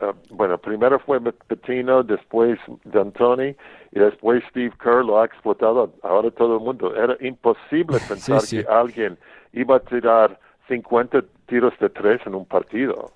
Uh, 0.00 0.14
bueno, 0.30 0.56
primero 0.56 0.98
fue 1.00 1.20
Petino, 1.20 2.02
después 2.02 2.58
D'Antoni 2.84 3.54
y 3.92 3.98
después 3.98 4.42
Steve 4.48 4.72
Kerr 4.82 5.04
lo 5.04 5.20
ha 5.20 5.26
explotado 5.26 5.92
ahora 6.02 6.30
todo 6.30 6.54
el 6.54 6.60
mundo. 6.60 6.94
Era 6.96 7.16
imposible 7.20 7.98
pensar 8.08 8.40
que 8.48 8.64
alguien 8.70 9.18
iba 9.52 9.76
a 9.76 9.80
tirar 9.80 10.38
50 10.68 11.22
tiros 11.46 11.74
de 11.80 11.90
tres 11.90 12.20
en 12.24 12.34
un 12.34 12.46
partido. 12.46 13.10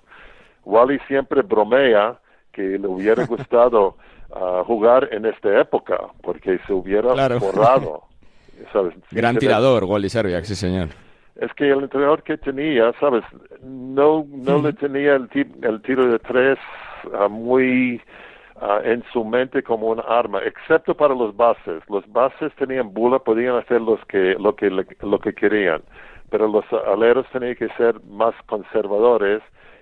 Wally 0.63 0.99
siempre 1.07 1.41
bromea 1.41 2.19
que 2.51 2.61
le 2.61 2.87
hubiera 2.87 3.25
gustado 3.27 3.97
uh, 4.29 4.63
jugar 4.65 5.09
en 5.11 5.25
esta 5.25 5.59
época 5.59 5.97
porque 6.21 6.59
se 6.67 6.73
hubiera 6.73 7.13
borrado. 7.39 8.03
Gran 9.11 9.37
tirador, 9.37 9.83
Wally 9.83 10.09
Serviak, 10.09 10.45
sí 10.45 10.55
señor. 10.55 10.89
Es 11.37 11.51
que 11.53 11.69
el 11.69 11.81
entrenador 11.83 12.23
que 12.23 12.37
tenía, 12.37 12.93
¿sabes? 12.99 13.23
No, 13.61 14.25
no 14.29 14.61
le 14.61 14.71
tenía 14.71 15.15
el, 15.15 15.29
el 15.63 15.81
tiro 15.81 16.07
de 16.07 16.19
tres 16.19 16.57
uh, 17.11 17.27
muy 17.27 18.01
uh, 18.61 18.79
en 18.83 19.03
su 19.11 19.25
mente 19.25 19.61
como 19.61 19.87
un 19.87 20.01
arma, 20.07 20.39
excepto 20.39 20.95
para 20.95 21.13
los 21.13 21.35
bases. 21.35 21.83
Los 21.89 22.09
bases 22.11 22.53
tenían 22.55 22.93
bula, 22.93 23.19
podían 23.19 23.57
hacer 23.57 23.81
los 23.81 23.99
que, 24.05 24.35
lo, 24.39 24.55
que, 24.55 24.69
lo 24.69 25.19
que 25.19 25.33
querían, 25.33 25.81
pero 26.29 26.47
los 26.47 26.63
aleros 26.87 27.25
tenían 27.33 27.55
que 27.55 27.67
ser 27.77 27.95
más 28.09 28.33
conservadores 28.45 29.41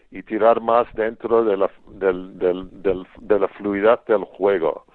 y 0.09 0.23
tirar 0.23 0.59
más 0.59 0.87
dentro 0.95 1.43
de 1.43 1.57
la, 1.57 1.69
del, 1.87 2.37
del, 2.39 2.81
del, 2.81 3.05
de 3.19 3.39
la 3.39 3.47
fluidez 3.49 3.99
del 4.07 4.23
juego. 4.23 4.85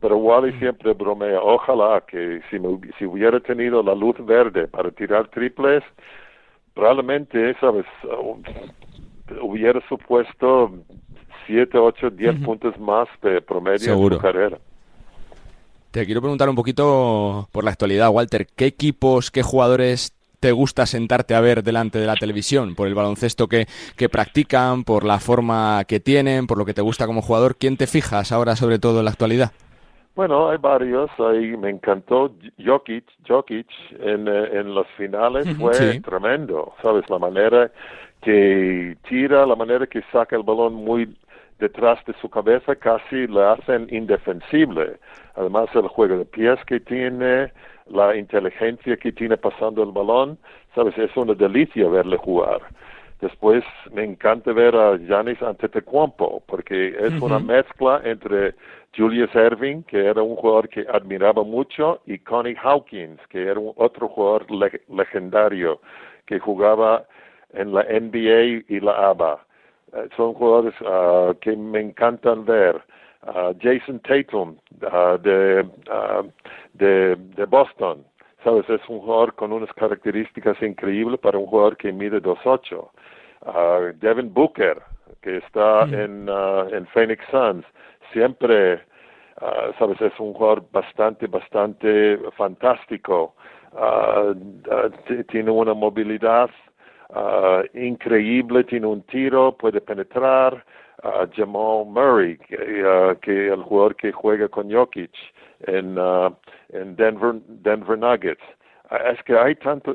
Pero 0.00 0.16
Wally 0.18 0.52
siempre 0.58 0.92
bromea, 0.92 1.40
ojalá 1.40 2.02
que 2.06 2.40
si, 2.50 2.58
si 2.98 3.06
hubiera 3.06 3.40
tenido 3.40 3.82
la 3.82 3.94
luz 3.94 4.16
verde 4.24 4.68
para 4.68 4.90
tirar 4.90 5.28
triples, 5.28 5.82
probablemente, 6.74 7.54
sabes, 7.58 7.86
hubiera 9.40 9.80
supuesto 9.88 10.72
7, 11.46 11.78
8, 11.78 12.10
10 12.10 12.36
puntos 12.44 12.78
más 12.78 13.08
de 13.22 13.40
promedio 13.40 13.94
en 13.94 14.12
su 14.12 14.18
carrera. 14.18 14.58
Te 15.90 16.04
quiero 16.04 16.20
preguntar 16.20 16.50
un 16.50 16.54
poquito 16.54 17.48
por 17.50 17.64
la 17.64 17.70
actualidad, 17.70 18.10
Walter. 18.10 18.46
¿Qué 18.46 18.66
equipos, 18.66 19.30
qué 19.30 19.42
jugadores 19.42 20.14
te 20.38 20.52
gusta 20.52 20.84
sentarte 20.84 21.34
a 21.34 21.40
ver 21.40 21.62
delante 21.62 21.98
de 21.98 22.06
la 22.06 22.14
televisión? 22.14 22.74
¿Por 22.74 22.88
el 22.88 22.94
baloncesto 22.94 23.48
que, 23.48 23.66
que 23.96 24.10
practican, 24.10 24.84
por 24.84 25.04
la 25.04 25.18
forma 25.18 25.82
que 25.86 25.98
tienen, 25.98 26.46
por 26.46 26.58
lo 26.58 26.66
que 26.66 26.74
te 26.74 26.82
gusta 26.82 27.06
como 27.06 27.22
jugador? 27.22 27.56
¿Quién 27.56 27.78
te 27.78 27.86
fijas 27.86 28.32
ahora, 28.32 28.54
sobre 28.54 28.78
todo 28.78 28.98
en 28.98 29.06
la 29.06 29.10
actualidad? 29.10 29.52
Bueno, 30.14 30.48
hay 30.48 30.58
varios. 30.58 31.10
Ahí 31.18 31.56
me 31.56 31.70
encantó 31.70 32.32
Jokic, 32.64 33.04
Jokic 33.26 33.68
en, 34.00 34.26
eh, 34.28 34.48
en 34.52 34.74
los 34.74 34.86
finales 34.96 35.46
fue 35.56 36.00
tremendo. 36.00 36.72
¿Sabes? 36.82 37.08
La 37.08 37.18
manera 37.18 37.70
que 38.22 38.96
tira, 39.08 39.46
la 39.46 39.54
manera 39.54 39.86
que 39.86 40.02
saca 40.12 40.36
el 40.36 40.42
balón 40.42 40.74
muy 40.74 41.16
detrás 41.58 42.04
de 42.04 42.14
su 42.20 42.28
cabeza 42.28 42.76
casi 42.76 43.26
le 43.26 43.44
hacen 43.44 43.88
indefensible. 43.90 44.98
Además, 45.34 45.68
el 45.74 45.88
juego 45.88 46.18
de 46.18 46.24
pies 46.24 46.58
que 46.66 46.80
tiene, 46.80 47.52
la 47.86 48.16
inteligencia 48.16 48.96
que 48.96 49.12
tiene 49.12 49.36
pasando 49.36 49.82
el 49.82 49.92
balón, 49.92 50.38
¿sabes? 50.74 50.96
Es 50.98 51.16
una 51.16 51.34
delicia 51.34 51.88
verle 51.88 52.16
jugar. 52.16 52.60
Después 53.20 53.64
me 53.92 54.04
encanta 54.04 54.52
ver 54.52 54.76
a 54.76 54.96
Giannis 54.96 55.42
Antetokounmpo 55.42 56.44
porque 56.46 56.88
es 57.00 57.20
una 57.20 57.40
mezcla 57.40 58.00
entre 58.04 58.54
Julius 58.96 59.34
Erving, 59.34 59.82
que 59.84 60.06
era 60.06 60.22
un 60.22 60.36
jugador 60.36 60.68
que 60.68 60.86
admiraba 60.92 61.42
mucho, 61.44 62.00
y 62.06 62.18
Connie 62.18 62.56
Hawkins, 62.62 63.20
que 63.28 63.42
era 63.42 63.60
un 63.60 63.72
otro 63.76 64.08
jugador 64.08 64.46
legendario 64.88 65.80
que 66.26 66.38
jugaba 66.38 67.04
en 67.52 67.72
la 67.72 67.82
NBA 67.84 68.64
y 68.68 68.80
la 68.80 69.10
ABA. 69.10 69.44
Eh, 69.92 70.08
son 70.16 70.34
jugadores 70.34 70.74
uh, 70.82 71.34
que 71.40 71.56
me 71.56 71.80
encantan 71.80 72.44
ver. 72.44 72.82
Uh, 73.26 73.52
Jason 73.60 74.00
Tatum 74.00 74.56
uh, 74.82 75.18
de, 75.18 75.66
de, 76.74 77.16
de 77.16 77.44
Boston, 77.46 78.04
sabes, 78.44 78.68
es 78.70 78.80
un 78.88 79.00
jugador 79.00 79.34
con 79.34 79.52
unas 79.52 79.72
características 79.72 80.60
increíbles 80.62 81.18
para 81.20 81.38
un 81.38 81.46
jugador 81.46 81.76
que 81.76 81.92
mide 81.92 82.22
2'8". 82.22 82.90
Devin 84.00 84.32
Booker, 84.32 84.82
que 85.22 85.38
está 85.38 85.82
en, 85.82 86.28
en 86.28 86.86
Phoenix 86.88 87.24
Suns, 87.30 87.64
siempre, 88.12 88.74
uh, 89.40 89.72
sabes, 89.78 90.00
es 90.00 90.12
un 90.18 90.34
jugador 90.34 90.64
bastante, 90.70 91.26
bastante 91.26 92.18
fantástico. 92.36 93.34
Uh, 93.72 94.34
tiene 95.28 95.50
una 95.50 95.74
movilidad 95.74 96.50
increíble, 97.74 98.64
tiene 98.64 98.86
un 98.86 99.02
tiro, 99.02 99.56
puede 99.56 99.80
penetrar. 99.80 100.64
Jamal 101.32 101.86
Murray, 101.86 102.36
que, 102.38 103.16
que, 103.22 103.48
el 103.48 103.62
jugador 103.62 103.94
que 103.94 104.10
juega 104.10 104.48
con 104.48 104.70
Jokic 104.70 105.12
en, 105.60 105.96
en 106.70 106.96
Denver, 106.96 107.34
Denver 107.46 107.96
Nuggets. 107.96 108.42
Es 108.90 109.22
que 109.24 109.38
hay 109.38 109.54
tanto, 109.56 109.94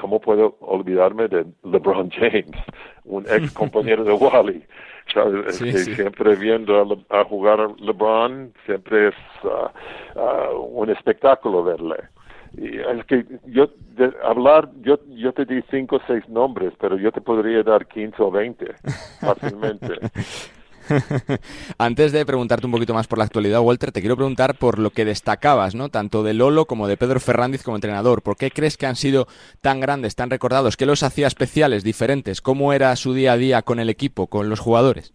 ¿cómo 0.00 0.18
puedo 0.18 0.56
olvidarme 0.60 1.28
de 1.28 1.44
LeBron 1.64 2.10
James, 2.10 2.50
un 3.04 3.24
ex 3.28 3.52
compañero 3.52 4.04
de 4.04 4.12
Wally? 4.12 4.64
Siempre 5.94 6.36
viendo 6.36 6.98
a, 7.10 7.24
jugar 7.24 7.58
LeBron, 7.78 8.52
siempre 8.66 9.08
es 9.08 9.14
uh, 9.44 10.18
uh, 10.18 10.60
un 10.60 10.90
espectáculo 10.90 11.62
verle. 11.62 11.96
Y 12.56 12.78
es 12.78 13.04
que 13.06 13.24
yo, 13.46 13.68
de 13.96 14.12
hablar, 14.22 14.70
yo, 14.82 14.98
yo 15.08 15.32
te 15.32 15.44
di 15.44 15.62
cinco 15.70 15.96
o 15.96 16.00
seis 16.06 16.26
nombres, 16.28 16.72
pero 16.80 16.96
yo 16.96 17.10
te 17.12 17.20
podría 17.20 17.62
dar 17.62 17.86
quince 17.86 18.22
o 18.22 18.30
veinte 18.30 18.74
fácilmente. 19.20 19.98
Antes 21.78 22.12
de 22.12 22.26
preguntarte 22.26 22.66
un 22.66 22.72
poquito 22.72 22.94
más 22.94 23.06
por 23.06 23.18
la 23.18 23.24
actualidad, 23.24 23.60
Walter, 23.60 23.92
te 23.92 24.00
quiero 24.00 24.16
preguntar 24.16 24.54
por 24.58 24.78
lo 24.78 24.90
que 24.90 25.04
destacabas, 25.04 25.74
¿no? 25.74 25.88
Tanto 25.88 26.22
de 26.22 26.34
Lolo 26.34 26.66
como 26.66 26.88
de 26.88 26.96
Pedro 26.96 27.20
Fernández 27.20 27.62
como 27.62 27.76
entrenador. 27.76 28.22
¿Por 28.22 28.36
qué 28.36 28.50
crees 28.50 28.76
que 28.76 28.86
han 28.86 28.96
sido 28.96 29.26
tan 29.60 29.80
grandes, 29.80 30.16
tan 30.16 30.30
recordados? 30.30 30.76
¿Qué 30.76 30.86
los 30.86 31.02
hacía 31.02 31.26
especiales, 31.26 31.84
diferentes? 31.84 32.40
¿Cómo 32.40 32.72
era 32.72 32.94
su 32.96 33.14
día 33.14 33.32
a 33.32 33.36
día 33.36 33.62
con 33.62 33.80
el 33.80 33.90
equipo, 33.90 34.26
con 34.26 34.48
los 34.48 34.60
jugadores? 34.60 35.12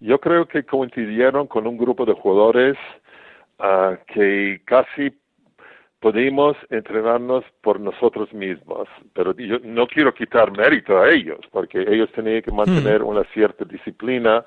Yo 0.00 0.18
creo 0.18 0.46
que 0.46 0.64
coincidieron 0.64 1.46
con 1.46 1.66
un 1.66 1.78
grupo 1.78 2.04
de 2.04 2.14
jugadores 2.14 2.76
uh, 3.58 3.96
que 4.12 4.60
casi 4.64 5.12
pudimos 6.02 6.56
entrenarnos 6.68 7.44
por 7.60 7.78
nosotros 7.78 8.32
mismos, 8.34 8.88
pero 9.14 9.34
yo 9.36 9.58
no 9.62 9.86
quiero 9.86 10.12
quitar 10.12 10.50
mérito 10.50 10.98
a 10.98 11.08
ellos, 11.08 11.38
porque 11.52 11.78
ellos 11.80 12.10
tenían 12.12 12.42
que 12.42 12.50
mantener 12.50 13.02
hmm. 13.02 13.06
una 13.06 13.24
cierta 13.32 13.64
disciplina, 13.64 14.44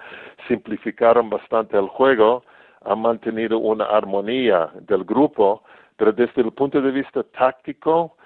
simplificaron 0.50 1.30
bastante 1.30 1.78
el 1.78 1.88
juego, 1.88 2.44
han 2.84 3.00
mantenido 3.00 3.58
una 3.58 3.86
armonía 3.86 4.70
del 4.82 5.06
grupo, 5.06 5.64
pero 5.96 6.12
desde 6.12 6.42
el 6.42 6.52
punto 6.52 6.82
de 6.82 6.92
vista 6.92 7.24
táctico, 7.24 8.18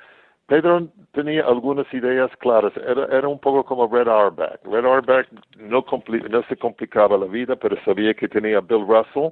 Pedro 0.48 0.88
tenía 1.12 1.45
algunas 1.45 1.86
ideas 1.93 2.31
claras, 2.39 2.74
era, 2.77 3.05
era 3.15 3.27
un 3.27 3.39
poco 3.39 3.63
como 3.63 3.88
Red 3.88 4.07
Auerbach. 4.07 4.59
Red 4.63 4.86
Auerbach 4.86 5.27
no, 5.59 5.86
no 6.29 6.43
se 6.50 6.57
complicaba 6.57 7.15
la 7.15 7.27
vida, 7.27 7.55
pero 7.55 7.77
sabía 7.86 8.15
que 8.15 8.27
tenía 8.27 8.59
Bill 8.59 8.88
Russell, 8.88 9.29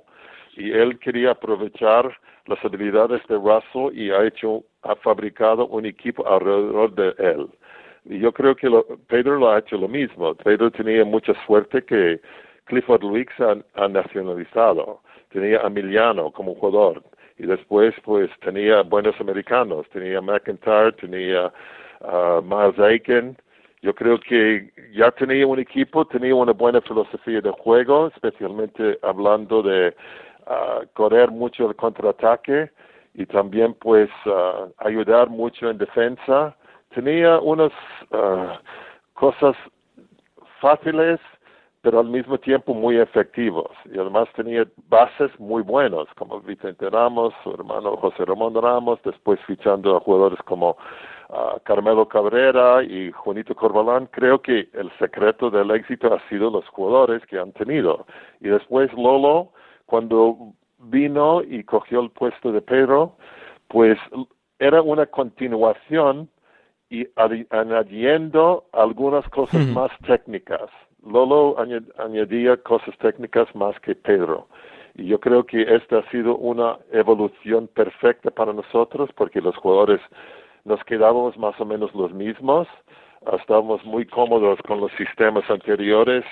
y 0.58 0.72
él 0.72 0.98
quería 1.00 1.32
aprovechar 1.32 2.18
las 2.48 2.64
habilidades 2.66 3.22
de 3.28 3.36
Russell 3.36 3.96
y 3.96 4.10
ha 4.10 4.26
hecho, 4.26 4.64
ha 4.82 4.96
fabricado 4.96 5.68
un 5.68 5.86
equipo 5.86 6.28
alrededor 6.28 6.94
de 6.96 7.14
él. 7.20 7.48
Y 8.06 8.20
yo 8.20 8.32
creo 8.32 8.56
que 8.56 8.70
lo, 8.70 8.84
Pedro 9.08 9.38
lo 9.38 9.52
ha 9.52 9.60
hecho 9.60 9.78
lo 9.78 9.88
mismo. 9.88 10.34
Pedro 10.34 10.72
tenía 10.72 11.06
mucha 11.06 11.34
suerte 11.46 11.84
que 11.84 12.20
Clifford 12.66 13.04
Weeks 13.04 13.36
ha, 13.40 13.88
nacionalizado. 13.88 15.02
Tenía 15.30 15.60
a 15.60 15.68
Emiliano 15.68 16.32
como 16.32 16.56
jugador. 16.56 17.04
Y 17.38 17.46
después, 17.46 17.94
pues, 18.04 18.32
tenía 18.40 18.82
buenos 18.82 19.20
americanos. 19.20 19.86
Tenía 19.92 20.22
McIntyre, 20.22 20.94
tenía 20.94 21.52
uh, 22.02 22.42
Miles 22.42 22.80
Aiken. 22.80 23.38
Yo 23.82 23.94
creo 23.94 24.20
que 24.20 24.72
ya 24.94 25.12
tenía 25.12 25.46
un 25.46 25.60
equipo, 25.60 26.06
tenía 26.06 26.34
una 26.34 26.54
buena 26.54 26.82
filosofía 26.82 27.42
de 27.42 27.52
juego, 27.52 28.08
especialmente 28.08 28.98
hablando 29.04 29.62
de 29.62 29.94
uh, 30.50 30.86
correr 30.94 31.32
mucho 31.32 31.70
el 31.70 31.76
contraataque 31.76 32.72
y 33.14 33.26
también 33.26 33.74
pues 33.76 34.10
uh, 34.26 34.72
ayudar 34.78 35.30
mucho 35.30 35.70
en 35.70 35.78
defensa. 35.78 36.56
Tenía 36.94 37.40
unas 37.40 37.72
cosas 39.14 39.56
fáciles, 40.60 41.20
pero 41.82 42.00
al 42.00 42.08
mismo 42.08 42.38
tiempo 42.38 42.74
muy 42.74 42.98
efectivos. 42.98 43.70
Y 43.86 44.00
además 44.00 44.28
tenía 44.36 44.66
bases 44.90 45.32
muy 45.40 45.62
buenos, 45.62 46.08
como 46.18 46.40
Vicente 46.42 46.90
Ramos, 46.90 47.34
su 47.44 47.52
hermano 47.52 47.98
José 47.98 48.26
Ramón 48.26 48.56
Ramos, 48.56 49.00
después 49.04 49.40
fichando 49.46 49.96
a 49.96 50.00
jugadores 50.00 50.40
como 50.44 50.78
uh, 51.30 51.60
Carmelo 51.64 52.08
Cabrera 52.08 52.84
y 52.84 53.12
Juanito 53.12 53.54
Corbalán. 53.54 54.08
Creo 54.08 54.42
que 54.42 54.70
el 54.74 54.92
secreto 54.98 55.50
del 55.50 55.72
éxito 55.72 56.14
ha 56.14 56.30
sido 56.30 56.50
los 56.50 56.68
jugadores 56.70 57.26
que 57.28 57.38
han 57.38 57.52
tenido. 57.52 58.06
Y 58.40 58.48
después 58.48 58.92
Lolo, 58.94 59.52
cuando 59.88 60.54
vino 60.78 61.42
y 61.42 61.64
cogió 61.64 62.02
el 62.02 62.12
puesto 62.12 62.52
de 62.52 62.62
Pedro, 62.62 63.18
pues 63.68 63.98
era 64.60 64.82
una 64.82 65.08
continuación 65.08 66.30
y 66.90 67.08
añadiendo 67.50 68.66
algunas 68.72 69.28
cosas 69.30 69.66
más 69.68 69.92
técnicas. 70.06 70.70
Lolo 71.04 71.56
añadía 71.98 72.58
cosas 72.58 72.98
técnicas 73.00 73.54
más 73.56 73.80
que 73.80 73.96
Pedro. 73.96 74.48
Y 74.96 75.06
yo 75.06 75.20
creo 75.20 75.46
que 75.46 75.62
esta 75.62 76.00
ha 76.00 76.10
sido 76.12 76.38
una 76.38 76.78
evolución 76.92 77.68
perfecta 77.68 78.32
para 78.32 78.54
nosotros 78.54 79.10
porque 79.16 79.42
los 79.42 79.56
jugadores 79.58 80.02
nos 80.66 80.84
quedábamos 80.84 81.38
más 81.38 81.60
o 81.60 81.66
menos 81.66 81.94
los 81.94 82.12
mismos, 82.12 82.68
estábamos 83.40 83.84
muy 83.86 84.06
cómodos 84.06 84.60
con 84.68 84.82
los 84.82 84.92
sistemas 84.94 85.50
anteriores 85.50 86.26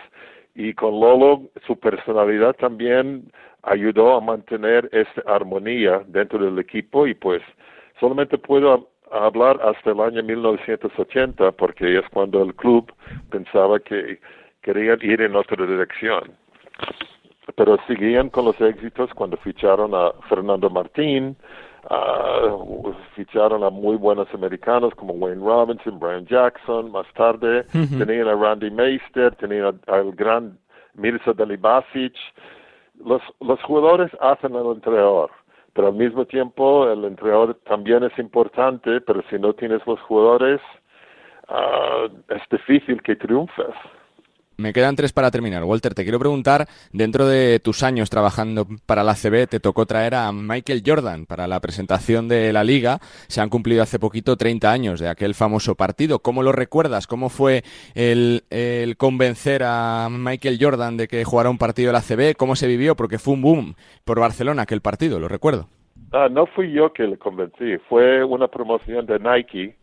y 0.55 0.73
con 0.73 0.99
Lolo 0.99 1.43
su 1.67 1.77
personalidad 1.77 2.55
también 2.55 3.31
ayudó 3.63 4.15
a 4.15 4.21
mantener 4.21 4.89
esta 4.91 5.21
armonía 5.27 6.01
dentro 6.07 6.39
del 6.39 6.57
equipo 6.59 7.05
y 7.05 7.13
pues 7.13 7.41
solamente 7.99 8.37
puedo 8.37 8.89
hablar 9.11 9.59
hasta 9.61 9.91
el 9.91 9.99
año 9.99 10.23
1980 10.23 11.51
porque 11.53 11.99
es 11.99 12.05
cuando 12.09 12.41
el 12.41 12.55
club 12.55 12.91
pensaba 13.29 13.79
que 13.79 14.19
querían 14.61 14.99
ir 15.01 15.21
en 15.21 15.35
otra 15.35 15.65
dirección. 15.65 16.31
Pero 17.55 17.77
seguían 17.87 18.29
con 18.29 18.45
los 18.45 18.59
éxitos 18.59 19.13
cuando 19.13 19.37
ficharon 19.37 19.93
a 19.93 20.11
Fernando 20.29 20.69
Martín, 20.69 21.37
uh, 21.89 22.93
ficharon 23.15 23.63
a 23.63 23.69
muy 23.69 23.95
buenos 23.95 24.27
americanos 24.33 24.93
como 24.95 25.13
Wayne 25.13 25.43
Robinson, 25.43 25.99
Brian 25.99 26.25
Jackson, 26.25 26.91
más 26.91 27.07
tarde 27.13 27.63
tenían 27.71 28.27
a 28.27 28.35
Randy 28.35 28.71
Meister, 28.71 29.35
tenían 29.35 29.79
al 29.87 30.11
gran 30.13 30.57
Mirza 30.93 31.33
Delibasic, 31.33 32.13
los, 33.03 33.21
los 33.39 33.61
jugadores 33.63 34.11
hacen 34.21 34.55
al 34.55 34.67
entrenador, 34.67 35.31
pero 35.73 35.87
al 35.87 35.95
mismo 35.95 36.25
tiempo 36.25 36.89
el 36.89 37.03
entrenador 37.05 37.55
también 37.65 38.03
es 38.03 38.17
importante, 38.17 39.01
pero 39.01 39.21
si 39.29 39.37
no 39.37 39.53
tienes 39.53 39.85
los 39.85 39.99
jugadores, 40.01 40.61
uh, 41.49 42.07
es 42.29 42.41
difícil 42.49 43.01
que 43.01 43.15
triunfes. 43.15 43.75
Me 44.57 44.71
quedan 44.71 44.95
tres 44.95 45.11
para 45.11 45.31
terminar. 45.31 45.63
Walter, 45.63 45.93
te 45.93 46.03
quiero 46.03 46.19
preguntar, 46.19 46.67
dentro 46.93 47.27
de 47.27 47.59
tus 47.59 47.83
años 47.83 48.09
trabajando 48.09 48.65
para 48.85 49.03
la 49.03 49.15
CB, 49.15 49.47
te 49.47 49.59
tocó 49.59 49.85
traer 49.85 50.15
a 50.15 50.31
Michael 50.31 50.81
Jordan 50.85 51.25
para 51.25 51.45
la 51.47 51.59
presentación 51.59 52.29
de 52.29 52.53
la 52.53 52.63
liga. 52.63 52.99
Se 53.27 53.41
han 53.41 53.49
cumplido 53.49 53.83
hace 53.83 53.99
poquito 53.99 54.37
30 54.37 54.71
años 54.71 54.99
de 54.99 55.09
aquel 55.09 55.35
famoso 55.35 55.75
partido. 55.75 56.19
¿Cómo 56.19 56.41
lo 56.41 56.53
recuerdas? 56.53 57.05
¿Cómo 57.05 57.29
fue 57.29 57.63
el, 57.95 58.43
convencer 58.97 59.63
a 59.65 60.07
Michael 60.09 60.57
Jordan 60.59 60.97
de 60.97 61.07
que 61.07 61.25
jugara 61.25 61.49
un 61.49 61.57
partido 61.57 61.87
de 61.87 61.93
la 61.93 62.01
CB? 62.01 62.37
¿Cómo 62.37 62.55
se 62.55 62.67
vivió? 62.67 62.95
Porque 62.95 63.19
fue 63.19 63.33
un 63.33 63.41
boom 63.41 63.75
por 64.05 64.19
Barcelona 64.19 64.61
aquel 64.61 64.81
partido, 64.81 65.19
lo 65.19 65.27
recuerdo. 65.27 65.67
Ah, 66.13 66.29
no 66.31 66.45
fui 66.45 66.71
yo 66.71 66.93
que 66.93 67.03
le 67.03 67.17
convencí, 67.17 67.77
fue 67.89 68.23
una 68.23 68.47
promoción 68.47 69.05
de 69.05 69.19
Nike 69.19 69.75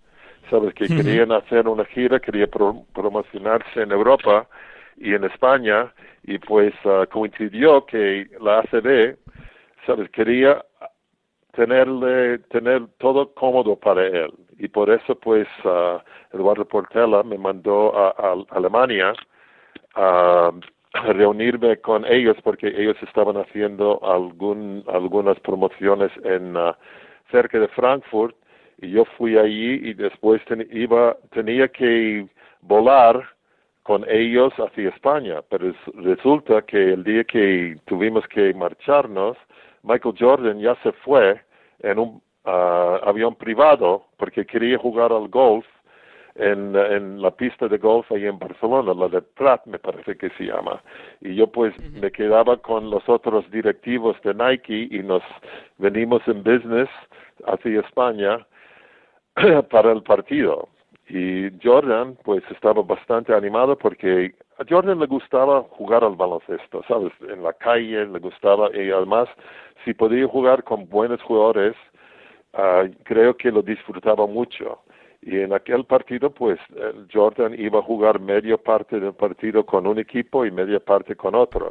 sabes 0.50 0.74
que 0.74 0.86
querían 0.86 1.32
hacer 1.32 1.68
una 1.68 1.84
gira, 1.86 2.20
quería 2.20 2.46
promocionarse 2.46 3.82
en 3.82 3.92
Europa 3.92 4.46
y 4.96 5.14
en 5.14 5.24
España 5.24 5.92
y 6.24 6.38
pues 6.38 6.74
uh, 6.84 7.06
coincidió 7.10 7.84
que 7.86 8.28
la 8.40 8.60
ACB, 8.60 9.16
sabes, 9.86 10.10
quería 10.10 10.64
tenerle 11.52 12.38
tener 12.50 12.86
todo 12.98 13.32
cómodo 13.34 13.76
para 13.76 14.06
él. 14.06 14.32
Y 14.58 14.68
por 14.68 14.90
eso 14.90 15.14
pues 15.16 15.48
uh, 15.64 15.98
Eduardo 16.32 16.64
Portela 16.66 17.22
me 17.22 17.38
mandó 17.38 17.96
a, 17.96 18.36
Alemania 18.50 19.12
a 19.94 20.50
reunirme 21.14 21.78
con 21.78 22.04
ellos 22.04 22.36
porque 22.44 22.68
ellos 22.68 22.96
estaban 23.02 23.36
haciendo 23.36 23.98
algún 24.04 24.84
algunas 24.88 25.38
promociones 25.40 26.12
en 26.24 26.56
uh, 26.56 26.72
cerca 27.30 27.58
de 27.58 27.68
Frankfurt 27.68 28.36
y 28.82 28.90
yo 28.90 29.04
fui 29.16 29.38
allí 29.38 29.74
y 29.74 29.94
después 29.94 30.42
iba, 30.72 31.16
tenía 31.30 31.68
que 31.68 32.26
volar 32.60 33.24
con 33.84 34.04
ellos 34.08 34.52
hacia 34.58 34.88
España, 34.90 35.40
pero 35.48 35.72
resulta 35.94 36.62
que 36.62 36.92
el 36.92 37.04
día 37.04 37.24
que 37.24 37.78
tuvimos 37.86 38.26
que 38.26 38.52
marcharnos, 38.54 39.36
Michael 39.84 40.16
Jordan 40.18 40.58
ya 40.58 40.74
se 40.82 40.92
fue 40.92 41.40
en 41.80 41.98
un 42.00 42.22
ah, 42.44 43.00
avión 43.04 43.36
privado 43.36 44.06
porque 44.16 44.44
quería 44.44 44.78
jugar 44.78 45.12
al 45.12 45.28
golf 45.28 45.64
en, 46.34 46.74
en, 46.74 47.22
la 47.22 47.30
pista 47.30 47.68
de 47.68 47.78
golf 47.78 48.10
ahí 48.10 48.26
en 48.26 48.38
Barcelona, 48.38 48.94
la 48.94 49.08
de 49.08 49.22
Prat 49.22 49.64
me 49.66 49.78
parece 49.78 50.16
que 50.16 50.30
se 50.30 50.44
llama. 50.44 50.82
Y 51.20 51.36
yo 51.36 51.46
pues 51.46 51.72
me 51.92 52.10
quedaba 52.10 52.56
con 52.56 52.90
los 52.90 53.08
otros 53.08 53.48
directivos 53.52 54.16
de 54.22 54.34
Nike 54.34 54.88
y 54.90 55.02
nos 55.04 55.22
venimos 55.78 56.22
en 56.26 56.42
business 56.42 56.88
hacia 57.46 57.80
España 57.80 58.44
para 59.70 59.92
el 59.92 60.02
partido. 60.02 60.68
Y 61.08 61.50
Jordan, 61.62 62.16
pues 62.24 62.42
estaba 62.50 62.82
bastante 62.82 63.34
animado 63.34 63.76
porque 63.76 64.34
a 64.58 64.64
Jordan 64.68 65.00
le 65.00 65.06
gustaba 65.06 65.62
jugar 65.62 66.04
al 66.04 66.16
baloncesto, 66.16 66.82
¿sabes? 66.88 67.12
En 67.28 67.42
la 67.42 67.52
calle 67.52 68.06
le 68.06 68.18
gustaba 68.18 68.70
y 68.74 68.90
además, 68.90 69.28
si 69.84 69.94
podía 69.94 70.26
jugar 70.26 70.64
con 70.64 70.88
buenos 70.88 71.20
jugadores, 71.22 71.74
uh, 72.54 72.88
creo 73.04 73.36
que 73.36 73.50
lo 73.50 73.62
disfrutaba 73.62 74.26
mucho. 74.26 74.80
Y 75.20 75.38
en 75.38 75.52
aquel 75.52 75.84
partido, 75.84 76.30
pues 76.30 76.58
Jordan 77.12 77.54
iba 77.56 77.78
a 77.78 77.82
jugar 77.82 78.18
media 78.18 78.56
parte 78.56 78.98
del 78.98 79.12
partido 79.12 79.64
con 79.64 79.86
un 79.86 79.98
equipo 79.98 80.44
y 80.44 80.50
media 80.50 80.80
parte 80.80 81.14
con 81.14 81.34
otro. 81.34 81.70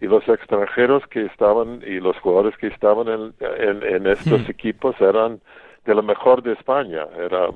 Y 0.00 0.06
los 0.06 0.26
extranjeros 0.28 1.06
que 1.08 1.26
estaban 1.26 1.82
y 1.86 2.00
los 2.00 2.18
jugadores 2.18 2.56
que 2.58 2.68
estaban 2.68 3.08
en, 3.08 3.34
en, 3.40 3.82
en 3.82 4.06
estos 4.06 4.48
equipos 4.48 5.00
eran 5.00 5.40
de 5.84 5.94
lo 5.94 6.02
mejor 6.02 6.42
de 6.42 6.52
España. 6.52 7.06
Era, 7.16 7.48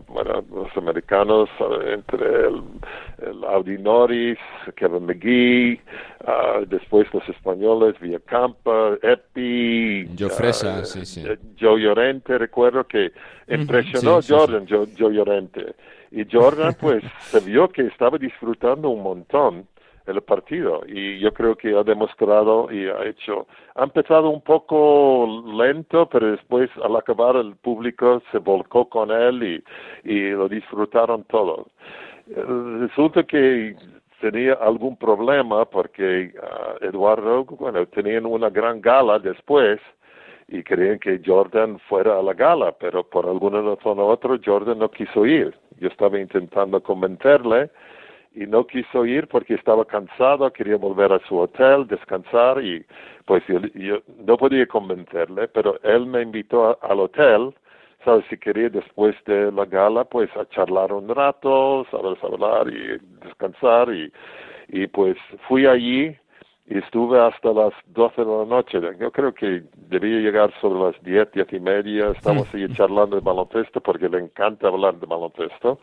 los 0.50 0.76
americanos, 0.76 1.48
eh, 1.60 1.94
entre 1.94 2.46
el, 2.46 2.62
el 3.18 3.44
Audi 3.44 3.78
Norris, 3.78 4.38
Kevin 4.76 5.06
McGee, 5.06 5.80
uh, 6.26 6.64
después 6.66 7.06
los 7.12 7.28
españoles, 7.28 7.98
Villacampa, 8.00 8.96
Epi, 9.02 10.08
Joe 10.18 10.30
Fresa, 10.30 10.80
uh, 10.80 10.84
sí, 10.84 11.04
sí. 11.04 11.24
Joe 11.60 11.80
Llorente, 11.80 12.38
recuerdo 12.38 12.84
que 12.84 13.12
impresionó 13.48 14.20
Jordan, 14.26 14.66
Joe, 14.68 14.88
Joe 14.98 15.12
Llorente. 15.12 15.74
Y 16.10 16.24
Jordan, 16.30 16.74
pues, 16.78 17.02
se 17.20 17.40
vio 17.40 17.68
que 17.68 17.82
estaba 17.82 18.18
disfrutando 18.18 18.88
un 18.90 19.02
montón 19.02 19.66
el 20.06 20.20
partido. 20.22 20.82
Y 20.86 21.18
yo 21.18 21.32
creo 21.32 21.56
que 21.56 21.76
ha 21.76 21.82
demostrado 21.82 22.70
y 22.72 22.86
ha 22.86 23.04
hecho 23.04 23.46
ha 23.74 23.84
empezado 23.84 24.28
un 24.28 24.42
poco 24.42 25.42
lento 25.54 26.08
pero 26.08 26.32
después 26.32 26.70
al 26.82 26.96
acabar 26.96 27.36
el 27.36 27.56
público 27.56 28.22
se 28.30 28.38
volcó 28.38 28.88
con 28.88 29.10
él 29.10 29.42
y, 30.04 30.10
y 30.10 30.30
lo 30.30 30.48
disfrutaron 30.48 31.24
todos. 31.24 31.66
Resulta 32.26 33.22
que 33.24 33.76
tenía 34.20 34.54
algún 34.54 34.96
problema 34.96 35.64
porque 35.64 36.32
uh, 36.34 36.84
Eduardo 36.84 37.44
bueno 37.44 37.84
tenían 37.86 38.26
una 38.26 38.50
gran 38.50 38.80
gala 38.80 39.18
después 39.18 39.80
y 40.48 40.62
querían 40.62 40.98
que 40.98 41.20
Jordan 41.24 41.78
fuera 41.88 42.18
a 42.18 42.22
la 42.22 42.34
gala 42.34 42.72
pero 42.72 43.04
por 43.04 43.26
alguna 43.26 43.60
razón 43.62 43.98
u 43.98 44.02
otra 44.02 44.38
Jordan 44.44 44.78
no 44.78 44.90
quiso 44.90 45.24
ir. 45.26 45.54
Yo 45.78 45.88
estaba 45.88 46.18
intentando 46.18 46.80
convencerle 46.82 47.70
y 48.34 48.46
no 48.46 48.66
quiso 48.66 49.04
ir 49.04 49.28
porque 49.28 49.54
estaba 49.54 49.84
cansado, 49.84 50.52
quería 50.52 50.76
volver 50.76 51.12
a 51.12 51.20
su 51.26 51.38
hotel, 51.38 51.86
descansar 51.86 52.62
y 52.62 52.84
pues 53.26 53.42
yo, 53.46 53.98
no 54.24 54.36
podía 54.36 54.66
convencerle, 54.66 55.48
pero 55.48 55.78
él 55.82 56.06
me 56.06 56.22
invitó 56.22 56.78
al 56.82 57.00
hotel 57.00 57.54
¿sabes? 58.04 58.24
Si 58.28 58.36
quería 58.36 58.68
después 58.68 59.14
de 59.26 59.52
la 59.52 59.64
gala, 59.64 60.04
pues 60.04 60.28
a 60.36 60.48
charlar 60.48 60.92
un 60.92 61.08
rato, 61.08 61.86
¿sabes? 61.90 62.18
Hablar 62.22 62.68
y 62.68 62.98
descansar 63.24 63.92
y, 63.92 64.12
y 64.68 64.86
pues 64.86 65.16
fui 65.48 65.66
allí 65.66 66.16
y 66.66 66.78
estuve 66.78 67.20
hasta 67.20 67.52
las 67.52 67.72
12 67.86 68.24
de 68.24 68.30
la 68.30 68.44
noche. 68.44 68.80
Yo 68.98 69.10
creo 69.10 69.34
que 69.34 69.62
debía 69.88 70.20
llegar 70.20 70.52
sobre 70.60 70.92
las 70.92 71.02
10, 71.02 71.32
10 71.32 71.52
y 71.52 71.60
media. 71.60 72.10
Estamos 72.10 72.52
ahí 72.54 72.66
charlando 72.74 73.16
de 73.16 73.22
baloncesto 73.22 73.80
porque 73.80 74.08
le 74.08 74.18
encanta 74.18 74.68
hablar 74.68 74.98
de 74.98 75.06
baloncesto. 75.06 75.78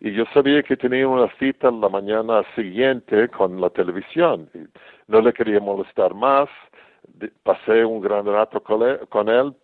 Y 0.00 0.12
yo 0.12 0.24
sabía 0.32 0.62
que 0.62 0.76
tenía 0.76 1.08
una 1.08 1.28
cita 1.38 1.70
la 1.70 1.88
mañana 1.88 2.42
siguiente 2.54 3.28
con 3.28 3.60
la 3.60 3.70
televisión. 3.70 4.48
no 5.08 5.20
le 5.20 5.32
quería 5.32 5.60
molestar 5.60 6.14
más. 6.14 6.48
Pasé 7.42 7.84
un 7.84 8.00
gran 8.00 8.26
rato 8.26 8.60
con 8.62 9.28
él, 9.28 9.54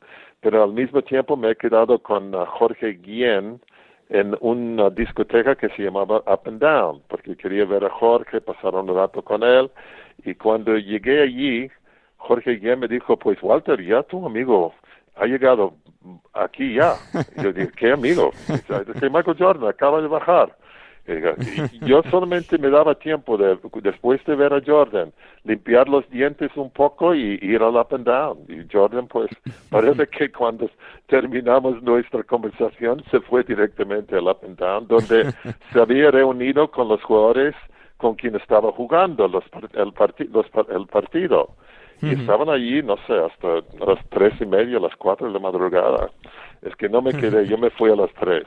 pero 0.41 0.65
al 0.65 0.73
mismo 0.73 1.03
tiempo 1.03 1.37
me 1.37 1.51
he 1.51 1.57
quedado 1.57 1.99
con 1.99 2.33
Jorge 2.33 2.95
Guillén 2.95 3.61
en 4.09 4.37
una 4.41 4.91
discoteca 4.91 5.55
que 5.55 5.69
se 5.71 5.83
llamaba 5.83 6.19
Up 6.27 6.41
and 6.47 6.61
Down, 6.61 7.03
porque 7.09 7.37
quería 7.37 7.65
ver 7.65 7.85
a 7.85 7.91
Jorge, 7.91 8.41
pasar 8.41 8.75
un 8.75 8.89
rato 8.95 9.23
con 9.23 9.43
él 9.43 9.71
y 10.23 10.35
cuando 10.35 10.77
llegué 10.77 11.23
allí, 11.23 11.71
Jorge 12.17 12.53
Guillén 12.53 12.81
me 12.81 12.89
dijo, 12.89 13.17
pues 13.17 13.43
Walter, 13.43 13.81
ya 13.83 14.03
tu 14.03 14.25
amigo 14.25 14.75
ha 15.17 15.27
llegado 15.27 15.75
aquí 16.33 16.75
ya. 16.75 16.95
Yo 17.43 17.53
dije, 17.53 17.71
¿qué 17.77 17.93
amigo? 17.93 18.31
Dice, 18.49 19.11
Michael 19.11 19.37
Jordan 19.39 19.69
acaba 19.69 20.01
de 20.01 20.09
bajar. 20.09 20.57
Y 21.07 21.87
yo 21.87 22.03
solamente 22.11 22.57
me 22.57 22.71
daba 22.71 22.95
tiempo 22.95 23.37
de, 23.37 23.59
después 23.83 24.25
de 24.25 24.37
ver 24.37 24.55
a 24.55 24.63
Jordan, 24.65 25.13
limpiar 25.45 25.87
los 25.87 26.09
dientes 26.09 26.51
un 26.57 26.71
poco 26.71 27.15
y 27.15 27.39
ir 27.43 27.63
al 27.63 27.77
up 27.77 27.89
and 27.91 28.07
down. 28.07 28.39
Y 28.49 28.67
Jordan, 28.73 29.07
pues, 29.07 29.31
parece 29.69 30.07
que 30.07 30.33
cuando 30.33 30.71
terminamos 31.07 31.83
nuestra 31.83 32.23
conversación 32.23 33.05
se 33.11 33.21
fue 33.21 33.43
directamente 33.45 34.17
al 34.17 34.29
up 34.29 34.39
and 34.45 34.59
down, 34.59 34.87
donde 34.89 35.31
se 35.73 35.81
había 35.81 36.11
reunido 36.11 36.71
con 36.71 36.89
los 36.89 37.03
jugadores 37.03 37.55
con 37.99 38.15
quien 38.15 38.37
estaba 38.37 38.73
jugando 38.73 39.29
los, 39.29 39.45
el, 39.75 39.93
el 40.75 40.87
partido. 40.87 41.55
Y 42.03 42.11
estaban 42.11 42.49
allí, 42.49 42.83
no 42.83 42.97
sé, 43.07 43.15
hasta 43.15 43.63
las 43.85 44.05
tres 44.11 44.35
y 44.41 44.47
media, 44.47 44.79
las 44.79 44.95
cuatro 44.97 45.27
de 45.27 45.33
la 45.33 45.39
madrugada. 45.39 46.11
Es 46.63 46.75
que 46.77 46.89
no 46.89 47.01
me 47.03 47.13
quedé, 47.13 47.47
yo 47.49 47.59
me 47.59 47.71
fui 47.71 47.91
a 47.91 47.97
las 47.97 48.11
tres. 48.15 48.45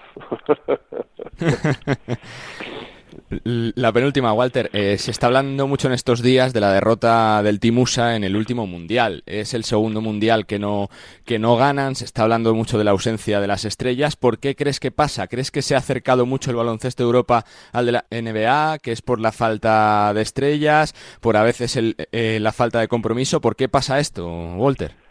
La 3.43 3.91
penúltima, 3.91 4.33
Walter. 4.33 4.69
Eh, 4.73 4.97
se 4.97 5.11
está 5.11 5.27
hablando 5.27 5.67
mucho 5.67 5.87
en 5.87 5.93
estos 5.93 6.21
días 6.21 6.53
de 6.53 6.59
la 6.59 6.71
derrota 6.71 7.41
del 7.43 7.59
Timusa 7.59 8.15
en 8.15 8.23
el 8.23 8.35
último 8.35 8.67
mundial. 8.67 9.23
Es 9.25 9.53
el 9.53 9.63
segundo 9.63 10.01
mundial 10.01 10.45
que 10.45 10.59
no, 10.59 10.89
que 11.25 11.39
no 11.39 11.55
ganan. 11.55 11.95
Se 11.95 12.05
está 12.05 12.23
hablando 12.23 12.53
mucho 12.53 12.77
de 12.77 12.83
la 12.83 12.91
ausencia 12.91 13.39
de 13.39 13.47
las 13.47 13.65
estrellas. 13.65 14.15
¿Por 14.15 14.39
qué 14.39 14.55
crees 14.55 14.79
que 14.79 14.91
pasa? 14.91 15.27
¿Crees 15.27 15.51
que 15.51 15.61
se 15.61 15.75
ha 15.75 15.79
acercado 15.79 16.25
mucho 16.25 16.51
el 16.51 16.57
baloncesto 16.57 17.03
de 17.03 17.07
Europa 17.07 17.45
al 17.71 17.85
de 17.85 17.91
la 17.93 18.05
NBA? 18.11 18.79
¿Que 18.79 18.91
es 18.91 19.01
por 19.01 19.19
la 19.19 19.31
falta 19.31 20.13
de 20.13 20.21
estrellas? 20.21 20.93
¿Por 21.21 21.37
a 21.37 21.43
veces 21.43 21.77
eh, 21.77 22.39
la 22.41 22.51
falta 22.51 22.79
de 22.79 22.87
compromiso? 22.87 23.41
¿Por 23.41 23.55
qué 23.55 23.69
pasa 23.69 23.99
esto, 23.99 24.27
Walter? 24.27 25.06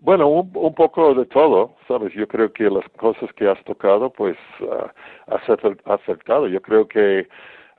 Bueno, 0.00 0.28
un, 0.28 0.50
un, 0.54 0.74
poco 0.74 1.14
de 1.14 1.24
todo, 1.26 1.74
¿sabes? 1.88 2.12
Yo 2.12 2.28
creo 2.28 2.52
que 2.52 2.64
las 2.64 2.86
cosas 2.90 3.32
que 3.32 3.48
has 3.48 3.62
tocado, 3.64 4.10
pues, 4.10 4.36
uh, 4.60 4.86
has 5.26 5.42
acertado. 5.86 6.48
Yo 6.48 6.60
creo 6.60 6.86
que 6.86 7.26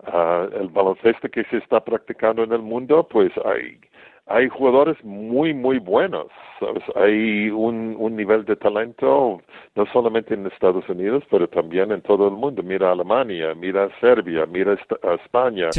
uh, 0.02 0.56
el 0.60 0.68
baloncesto 0.70 1.30
que 1.30 1.44
se 1.46 1.58
está 1.58 1.80
practicando 1.84 2.44
en 2.44 2.52
el 2.54 2.62
mundo, 2.62 3.08
pues 3.08 3.32
hay 3.46 3.80
hay 4.28 4.50
jugadores 4.50 4.98
muy, 5.04 5.54
muy 5.54 5.80
buenos. 5.80 6.28
¿sabes? 6.60 6.84
Hay 6.96 7.50
un, 7.50 7.96
un 7.98 8.16
nivel 8.16 8.46
de 8.46 8.56
talento 8.56 9.42
no 9.76 9.86
solamente 9.94 10.34
en 10.34 10.48
Estados 10.48 10.88
Unidos, 10.90 11.24
pero 11.30 11.48
también 11.48 11.92
en 11.92 12.02
todo 12.02 12.28
el 12.28 12.34
mundo. 12.34 12.64
Mira 12.64 12.92
Alemania, 12.92 13.54
mira 13.54 13.90
Serbia, 14.00 14.46
mira 14.46 14.78
España, 15.24 15.70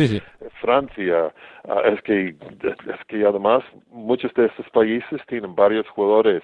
Francia. 0.60 1.32
Ah, 1.68 1.82
es, 1.84 2.00
que, 2.02 2.28
es 2.28 3.04
que 3.08 3.26
además 3.26 3.62
muchos 3.90 4.32
de 4.34 4.46
estos 4.46 4.68
países 4.70 5.20
tienen 5.26 5.54
varios 5.54 5.88
jugadores 5.88 6.42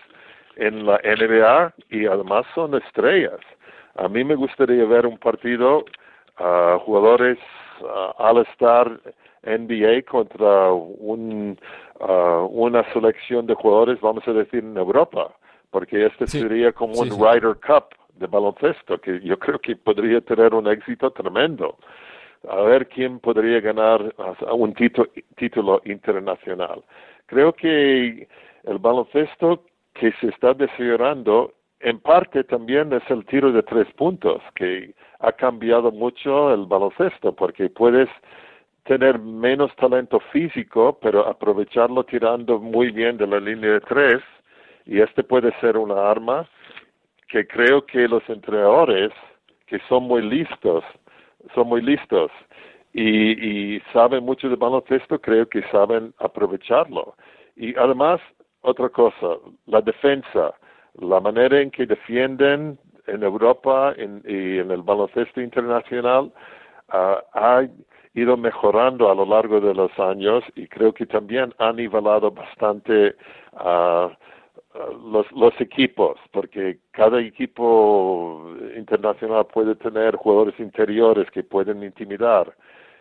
en 0.56 0.86
la 0.86 0.98
NBA 0.98 1.74
y 1.90 2.06
además 2.06 2.44
son 2.54 2.74
estrellas. 2.74 3.40
A 3.96 4.08
mí 4.08 4.24
me 4.24 4.34
gustaría 4.34 4.84
ver 4.84 5.06
un 5.06 5.18
partido 5.18 5.84
a 6.36 6.78
jugadores 6.84 7.38
al 8.18 8.38
estar 8.38 9.00
NBA 9.46 10.02
contra 10.10 10.72
un, 10.72 11.58
uh, 12.00 12.46
una 12.50 12.84
selección 12.92 13.46
de 13.46 13.54
jugadores, 13.54 14.00
vamos 14.00 14.26
a 14.26 14.32
decir, 14.32 14.64
en 14.64 14.76
Europa, 14.76 15.34
porque 15.70 16.06
este 16.06 16.26
sería 16.26 16.72
como 16.72 16.94
un 17.00 17.10
Ryder 17.10 17.56
Cup 17.66 17.94
de 18.16 18.26
baloncesto, 18.26 18.98
que 19.00 19.20
yo 19.20 19.38
creo 19.38 19.58
que 19.58 19.76
podría 19.76 20.20
tener 20.20 20.54
un 20.54 20.68
éxito 20.68 21.10
tremendo. 21.10 21.78
A 22.48 22.60
ver 22.60 22.88
quién 22.88 23.20
podría 23.20 23.60
ganar 23.60 24.14
un 24.52 24.74
título, 24.74 25.08
título 25.36 25.80
internacional. 25.84 26.84
Creo 27.26 27.52
que 27.54 28.28
el 28.64 28.78
baloncesto 28.78 29.64
que 29.94 30.12
se 30.20 30.28
está 30.28 30.52
desarrollando 30.54 31.54
en 31.80 32.00
parte 32.00 32.44
también 32.44 32.92
es 32.92 33.02
el 33.08 33.24
tiro 33.26 33.52
de 33.52 33.62
tres 33.62 33.86
puntos, 33.94 34.42
que 34.54 34.94
ha 35.20 35.32
cambiado 35.32 35.90
mucho 35.92 36.52
el 36.52 36.66
baloncesto, 36.66 37.34
porque 37.34 37.68
puedes 37.68 38.08
tener 38.84 39.18
menos 39.18 39.74
talento 39.76 40.20
físico, 40.32 40.98
pero 41.00 41.26
aprovecharlo 41.26 42.04
tirando 42.04 42.58
muy 42.58 42.90
bien 42.90 43.16
de 43.16 43.26
la 43.26 43.40
línea 43.40 43.72
de 43.72 43.80
tres, 43.80 44.22
y 44.86 45.00
este 45.00 45.24
puede 45.24 45.52
ser 45.60 45.76
una 45.76 46.10
arma 46.10 46.48
que 47.28 47.46
creo 47.46 47.84
que 47.86 48.06
los 48.06 48.22
entrenadores, 48.28 49.10
que 49.66 49.78
son 49.88 50.04
muy 50.04 50.22
listos, 50.22 50.84
son 51.54 51.68
muy 51.68 51.80
listos 51.80 52.30
y, 52.92 53.80
saben 53.92 54.24
mucho 54.24 54.48
de 54.48 54.56
baloncesto, 54.56 55.20
creo 55.20 55.48
que 55.48 55.62
saben 55.70 56.14
aprovecharlo. 56.18 57.16
Y 57.56 57.76
además, 57.76 58.20
otra 58.60 58.88
cosa, 58.88 59.38
la 59.66 59.80
defensa, 59.80 60.54
la 61.00 61.18
manera 61.20 61.60
en 61.60 61.70
que 61.70 61.86
defienden 61.86 62.78
en 63.06 63.22
Europa 63.22 63.94
y 63.96 64.58
en 64.58 64.70
el 64.70 64.82
baloncesto 64.82 65.40
internacional, 65.40 66.32
uh, 66.92 67.16
hay 67.32 67.68
ido 68.14 68.36
mejorando 68.36 69.10
a 69.10 69.14
lo 69.14 69.26
largo 69.26 69.60
de 69.60 69.74
los 69.74 69.90
años 69.98 70.44
y 70.54 70.66
creo 70.68 70.92
que 70.92 71.06
también 71.06 71.52
han 71.58 71.76
nivelado 71.76 72.30
bastante 72.30 73.16
uh, 73.52 74.08
los, 75.04 75.30
los 75.32 75.60
equipos, 75.60 76.18
porque 76.32 76.78
cada 76.90 77.20
equipo 77.20 78.54
internacional 78.76 79.46
puede 79.46 79.74
tener 79.76 80.16
jugadores 80.16 80.58
interiores 80.58 81.30
que 81.30 81.42
pueden 81.42 81.82
intimidar. 81.82 82.54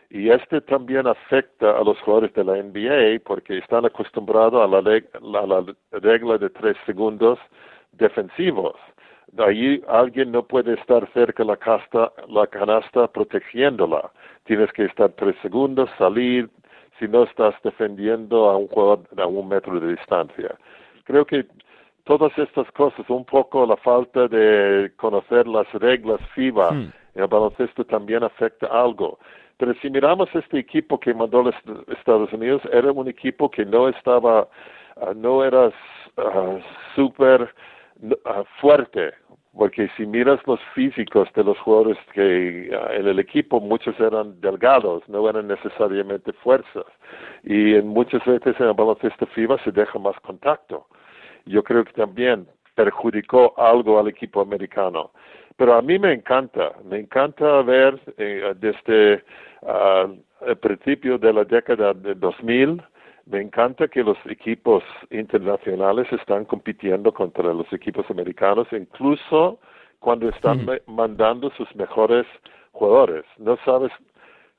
Y 0.10 0.30
este 0.30 0.62
también 0.62 1.08
afecta 1.08 1.72
a 1.72 1.84
los 1.84 2.00
jugadores 2.02 2.34
de 2.34 2.44
la 2.44 2.62
NBA 2.62 3.24
porque 3.26 3.58
están 3.58 3.86
acostumbrados 3.86 4.62
a 4.62 4.68
la, 4.68 4.78
a 4.78 5.48
la 5.48 5.66
regla 5.92 6.38
de 6.38 6.50
tres 6.52 6.78
segundos 6.86 7.40
defensivos. 7.94 8.76
Allí 9.38 9.82
alguien 9.88 10.32
no 10.32 10.44
puede 10.44 10.74
estar 10.76 11.12
cerca 11.14 11.44
de 11.44 11.50
la, 11.50 11.58
casta, 11.58 12.12
la 12.28 12.46
canasta 12.48 13.08
protegiéndola 13.08 14.12
tienes 14.46 14.72
que 14.74 14.86
estar 14.86 15.12
tres 15.14 15.36
segundos, 15.42 15.90
salir, 15.98 16.50
si 17.00 17.08
no 17.08 17.24
estás 17.24 17.56
defendiendo 17.64 18.50
a 18.50 18.58
un 18.58 18.68
jugador 18.68 19.08
a 19.18 19.26
un 19.26 19.48
metro 19.48 19.80
de 19.80 19.96
distancia. 19.96 20.56
Creo 21.06 21.26
que 21.26 21.46
todas 22.04 22.38
estas 22.38 22.70
cosas, 22.72 23.10
un 23.10 23.26
poco 23.26 23.66
la 23.66 23.78
falta 23.78 24.28
de 24.28 24.92
conocer 24.98 25.48
las 25.48 25.72
reglas 25.74 26.20
FIBA 26.36 26.72
hmm. 26.72 26.92
en 27.16 27.22
el 27.22 27.28
baloncesto 27.28 27.86
también 27.86 28.24
afecta 28.24 28.68
algo. 28.68 29.20
Pero 29.58 29.74
si 29.82 29.90
miramos 29.90 30.30
este 30.34 30.60
equipo 30.60 31.00
que 31.00 31.14
mandó 31.14 31.44
los 31.44 31.56
Estados 31.98 32.32
Unidos, 32.34 32.62
era 32.72 32.92
un 32.92 33.08
equipo 33.08 33.50
que 33.50 33.66
no 33.66 33.88
estaba, 33.88 34.48
ah, 34.98 35.14
no 35.16 35.44
era 35.44 35.68
uh, 35.68 36.60
súper 36.96 37.54
ah, 38.26 38.44
fuerte, 38.60 39.14
porque 39.56 39.90
si 39.96 40.06
miras 40.06 40.40
los 40.48 40.60
físicos 40.74 41.30
de 41.36 41.44
los 41.44 41.58
jugadores 41.60 41.98
que 42.14 42.72
ah, 42.74 42.94
en 42.94 43.08
el 43.08 43.20
equipo 43.20 43.60
muchos 43.60 44.00
eran 44.00 44.40
delgados, 44.42 45.08
no 45.08 45.28
eran 45.30 45.48
necesariamente 45.48 46.34
fuerzas 46.34 46.86
y 47.44 47.76
en 47.76 47.88
muchas 47.88 48.24
veces 48.26 48.56
en 48.60 48.68
el 48.68 48.74
baloncesto 48.74 49.26
FIBA 49.28 49.58
se 49.64 49.72
deja 49.72 50.00
más 50.00 50.20
contacto. 50.22 50.88
Yo 51.46 51.64
creo 51.64 51.84
que 51.84 51.94
también 51.94 52.48
perjudicó 52.76 53.54
algo 53.58 54.00
al 54.00 54.08
equipo 54.08 54.42
americano. 54.42 55.12
Pero 55.56 55.76
a 55.76 55.82
mí 55.82 56.00
me 56.00 56.14
encanta, 56.14 56.72
me 56.84 57.00
encanta 57.00 57.62
ver 57.62 58.00
eh, 58.18 58.54
desde 58.60 59.24
ah, 59.68 60.08
el 60.48 60.58
principio 60.58 61.18
de 61.18 61.32
la 61.32 61.44
década 61.44 61.94
de 61.94 62.16
2000 62.16 62.82
me 63.26 63.42
encanta 63.42 63.88
que 63.88 64.04
los 64.04 64.18
equipos 64.26 64.84
internacionales 65.10 66.08
están 66.12 66.46
compitiendo 66.46 67.14
contra 67.14 67.54
los 67.54 67.72
equipos 67.72 68.10
americanos, 68.10 68.68
incluso 68.72 69.60
cuando 70.00 70.28
están 70.30 70.68
mandando 70.88 71.50
sus 71.52 71.74
mejores 71.76 72.26
jugadores. 72.74 73.24
No 73.38 73.58
sabes 73.64 73.92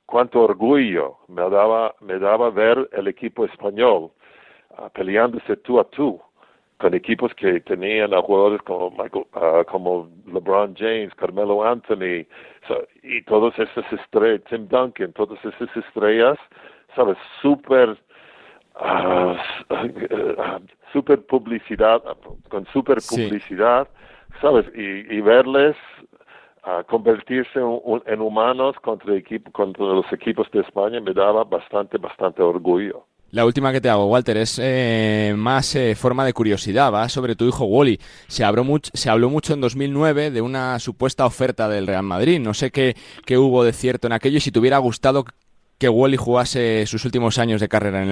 cuánto 0.06 0.40
orgullo 0.40 1.18
me 1.28 1.42
daba, 1.42 1.94
me 2.00 2.18
daba 2.18 2.50
ver 2.50 2.88
el 2.92 3.08
equipo 3.08 3.44
español 3.44 4.10
ah, 4.78 4.88
peleándose 4.88 5.56
tú 5.58 5.78
a 5.78 5.84
tú 5.84 6.20
con 6.78 6.94
equipos 6.94 7.32
que 7.34 7.60
tenían 7.60 8.12
a 8.14 8.20
jugadores 8.20 8.60
como 8.62 8.90
Michael, 8.90 9.26
uh, 9.34 9.64
como 9.70 10.10
LeBron 10.26 10.74
James, 10.76 11.14
Carmelo 11.14 11.64
Anthony, 11.64 12.26
so, 12.66 12.86
y 13.02 13.22
todas 13.22 13.58
esas 13.58 13.90
estrellas, 13.92 14.42
Tim 14.50 14.68
Duncan, 14.68 15.12
todas 15.12 15.42
esas 15.44 15.76
estrellas, 15.76 16.36
sabes, 16.94 17.16
súper, 17.40 17.96
uh, 18.80 19.34
super 20.92 21.24
publicidad, 21.26 22.02
con 22.48 22.66
super 22.72 22.98
publicidad, 23.08 23.88
sabes, 24.40 24.66
y, 24.74 25.14
y 25.14 25.20
verles 25.20 25.76
a 26.64 26.82
convertirse 26.84 27.58
en, 27.58 28.20
humanos 28.20 28.76
contra, 28.82 29.14
equipo, 29.16 29.50
contra 29.52 29.84
los 29.84 30.10
equipos 30.12 30.50
de 30.50 30.60
España 30.60 31.00
me 31.00 31.12
daba 31.12 31.44
bastante, 31.44 31.98
bastante 31.98 32.42
orgullo. 32.42 33.06
La 33.30 33.44
última 33.44 33.72
que 33.72 33.80
te 33.80 33.90
hago, 33.90 34.06
Walter, 34.06 34.36
es 34.36 34.60
eh, 34.62 35.34
más 35.36 35.74
eh, 35.74 35.96
forma 35.96 36.24
de 36.24 36.32
curiosidad, 36.32 36.92
va 36.92 37.08
sobre 37.08 37.34
tu 37.34 37.46
hijo 37.46 37.64
Wally. 37.64 37.98
Se 38.28 38.44
habló, 38.44 38.62
mucho, 38.62 38.92
se 38.94 39.10
habló 39.10 39.28
mucho 39.28 39.54
en 39.54 39.60
2009 39.60 40.30
de 40.30 40.40
una 40.40 40.78
supuesta 40.78 41.26
oferta 41.26 41.68
del 41.68 41.88
Real 41.88 42.04
Madrid. 42.04 42.38
No 42.40 42.54
sé 42.54 42.70
qué, 42.70 42.94
qué 43.26 43.36
hubo 43.36 43.64
de 43.64 43.72
cierto 43.72 44.06
en 44.06 44.12
aquello 44.12 44.36
y 44.36 44.40
si 44.40 44.52
te 44.52 44.60
hubiera 44.60 44.78
gustado 44.78 45.24
que 45.78 45.88
Wally 45.88 46.16
jugase 46.16 46.86
sus 46.86 47.04
últimos 47.04 47.38
años 47.38 47.60
de 47.60 47.68
carrera 47.68 48.02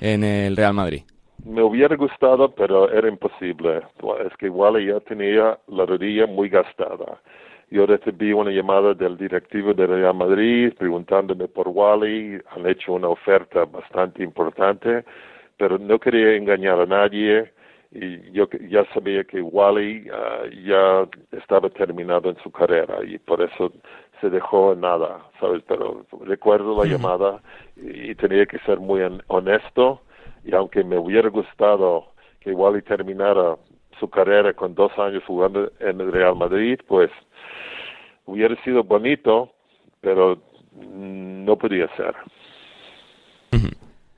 en 0.00 0.24
el 0.24 0.56
Real 0.56 0.74
Madrid. 0.74 1.02
Me 1.44 1.62
hubiera 1.62 1.96
gustado, 1.96 2.54
pero 2.54 2.90
era 2.90 3.08
imposible. 3.08 3.82
Es 4.24 4.36
que 4.38 4.48
Wally 4.48 4.86
ya 4.86 5.00
tenía 5.00 5.58
la 5.68 5.86
rodilla 5.86 6.26
muy 6.26 6.48
gastada 6.48 7.20
yo 7.72 7.86
recibí 7.86 8.34
una 8.34 8.50
llamada 8.50 8.92
del 8.92 9.16
directivo 9.16 9.72
de 9.72 9.86
Real 9.86 10.14
Madrid 10.14 10.74
preguntándome 10.78 11.48
por 11.48 11.68
Wally. 11.68 12.38
Han 12.50 12.66
hecho 12.66 12.92
una 12.92 13.08
oferta 13.08 13.64
bastante 13.64 14.22
importante, 14.22 15.04
pero 15.56 15.78
no 15.78 15.98
quería 15.98 16.36
engañar 16.36 16.80
a 16.80 16.86
nadie. 16.86 17.50
Y 17.90 18.30
yo 18.32 18.46
ya 18.68 18.84
sabía 18.92 19.24
que 19.24 19.40
Wally 19.40 20.06
ah, 20.12 20.42
ya 20.66 21.08
estaba 21.38 21.70
terminado 21.70 22.28
en 22.28 22.36
su 22.42 22.50
carrera 22.50 22.98
y 23.04 23.18
por 23.18 23.40
eso 23.40 23.72
se 24.22 24.30
dejó 24.30 24.74
nada, 24.76 25.26
¿sabes? 25.40 25.62
Pero 25.66 26.06
recuerdo 26.24 26.82
la 26.82 26.88
llamada 26.88 27.42
y 27.76 28.14
tenía 28.14 28.46
que 28.46 28.58
ser 28.60 28.78
muy 28.78 29.00
honesto. 29.26 30.00
Y 30.44 30.54
aunque 30.54 30.84
me 30.84 30.96
hubiera 30.96 31.28
gustado 31.28 32.12
que 32.40 32.52
Wally 32.52 32.82
terminara 32.82 33.56
su 33.98 34.08
carrera 34.08 34.54
con 34.54 34.74
dos 34.76 34.96
años 34.96 35.24
jugando 35.26 35.70
en 35.80 36.00
el 36.00 36.12
Real 36.12 36.36
Madrid, 36.36 36.78
pues 36.86 37.10
hubiera 38.24 38.54
sido 38.62 38.84
bonito, 38.84 39.50
pero 40.00 40.38
no 40.72 41.58
podía 41.58 41.88
ser. 41.96 42.14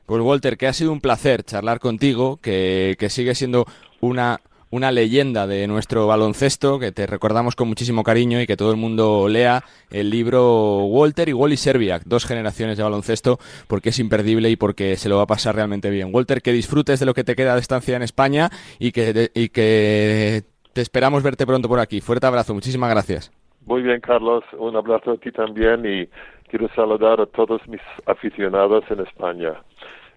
Pues 0.06 0.20
Walter, 0.20 0.58
que 0.58 0.66
ha 0.66 0.74
sido 0.74 0.92
un 0.92 1.00
placer 1.00 1.44
charlar 1.44 1.80
contigo, 1.80 2.38
que, 2.42 2.94
que 2.98 3.08
sigue 3.08 3.34
siendo 3.34 3.64
una, 4.02 4.40
una 4.74 4.90
leyenda 4.90 5.46
de 5.46 5.68
nuestro 5.68 6.08
baloncesto, 6.08 6.80
que 6.80 6.90
te 6.90 7.06
recordamos 7.06 7.54
con 7.54 7.68
muchísimo 7.68 8.02
cariño 8.02 8.40
y 8.40 8.46
que 8.46 8.56
todo 8.56 8.72
el 8.72 8.76
mundo 8.76 9.28
lea 9.28 9.62
el 9.88 10.10
libro 10.10 10.78
Walter 10.86 11.28
y 11.28 11.32
Wally 11.32 11.56
Serbiak, 11.56 12.02
dos 12.06 12.26
generaciones 12.26 12.76
de 12.76 12.82
baloncesto, 12.82 13.38
porque 13.68 13.90
es 13.90 14.00
imperdible 14.00 14.50
y 14.50 14.56
porque 14.56 14.96
se 14.96 15.08
lo 15.08 15.18
va 15.18 15.22
a 15.22 15.26
pasar 15.26 15.54
realmente 15.54 15.90
bien. 15.90 16.10
Walter, 16.12 16.42
que 16.42 16.50
disfrutes 16.50 16.98
de 16.98 17.06
lo 17.06 17.14
que 17.14 17.22
te 17.22 17.36
queda 17.36 17.54
de 17.54 17.60
estancia 17.60 17.94
en 17.94 18.02
España 18.02 18.50
y 18.80 18.90
que, 18.90 19.30
y 19.32 19.50
que 19.50 20.42
te 20.72 20.80
esperamos 20.80 21.22
verte 21.22 21.46
pronto 21.46 21.68
por 21.68 21.78
aquí. 21.78 22.00
Fuerte 22.00 22.26
abrazo, 22.26 22.52
muchísimas 22.52 22.90
gracias. 22.90 23.30
Muy 23.66 23.82
bien, 23.82 24.00
Carlos. 24.00 24.42
Un 24.58 24.74
abrazo 24.74 25.12
a 25.12 25.16
ti 25.18 25.30
también 25.30 25.86
y 25.86 26.08
quiero 26.50 26.68
saludar 26.74 27.20
a 27.20 27.26
todos 27.26 27.60
mis 27.68 27.80
aficionados 28.06 28.82
en 28.90 29.00
España. 29.00 29.54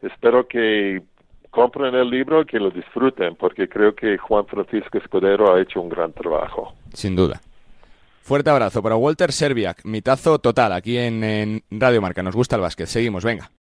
Espero 0.02 0.48
que 0.48 1.04
compren 1.50 1.96
el 1.96 2.10
libro 2.10 2.42
y 2.42 2.46
que 2.46 2.60
lo 2.60 2.70
disfruten, 2.70 3.36
porque 3.36 3.68
creo 3.68 3.96
que 3.96 4.18
Juan 4.18 4.46
Francisco 4.46 4.98
Escudero 4.98 5.54
ha 5.54 5.62
hecho 5.62 5.82
un 5.82 5.90
gran 5.90 6.14
trabajo. 6.14 6.74
Sin 6.94 7.16
duda. 7.16 7.42
Fuerte 8.22 8.50
abrazo 8.50 8.84
para 8.84 8.98
Walter 8.98 9.32
Serbiak, 9.32 9.86
mitazo 9.86 10.40
total 10.40 10.74
aquí 10.74 10.98
en, 10.98 11.24
en 11.24 11.64
Radio 11.72 12.02
Marca. 12.02 12.22
Nos 12.22 12.36
gusta 12.36 12.58
el 12.58 12.62
básquet. 12.62 12.88
Seguimos, 12.88 13.24
venga. 13.24 13.50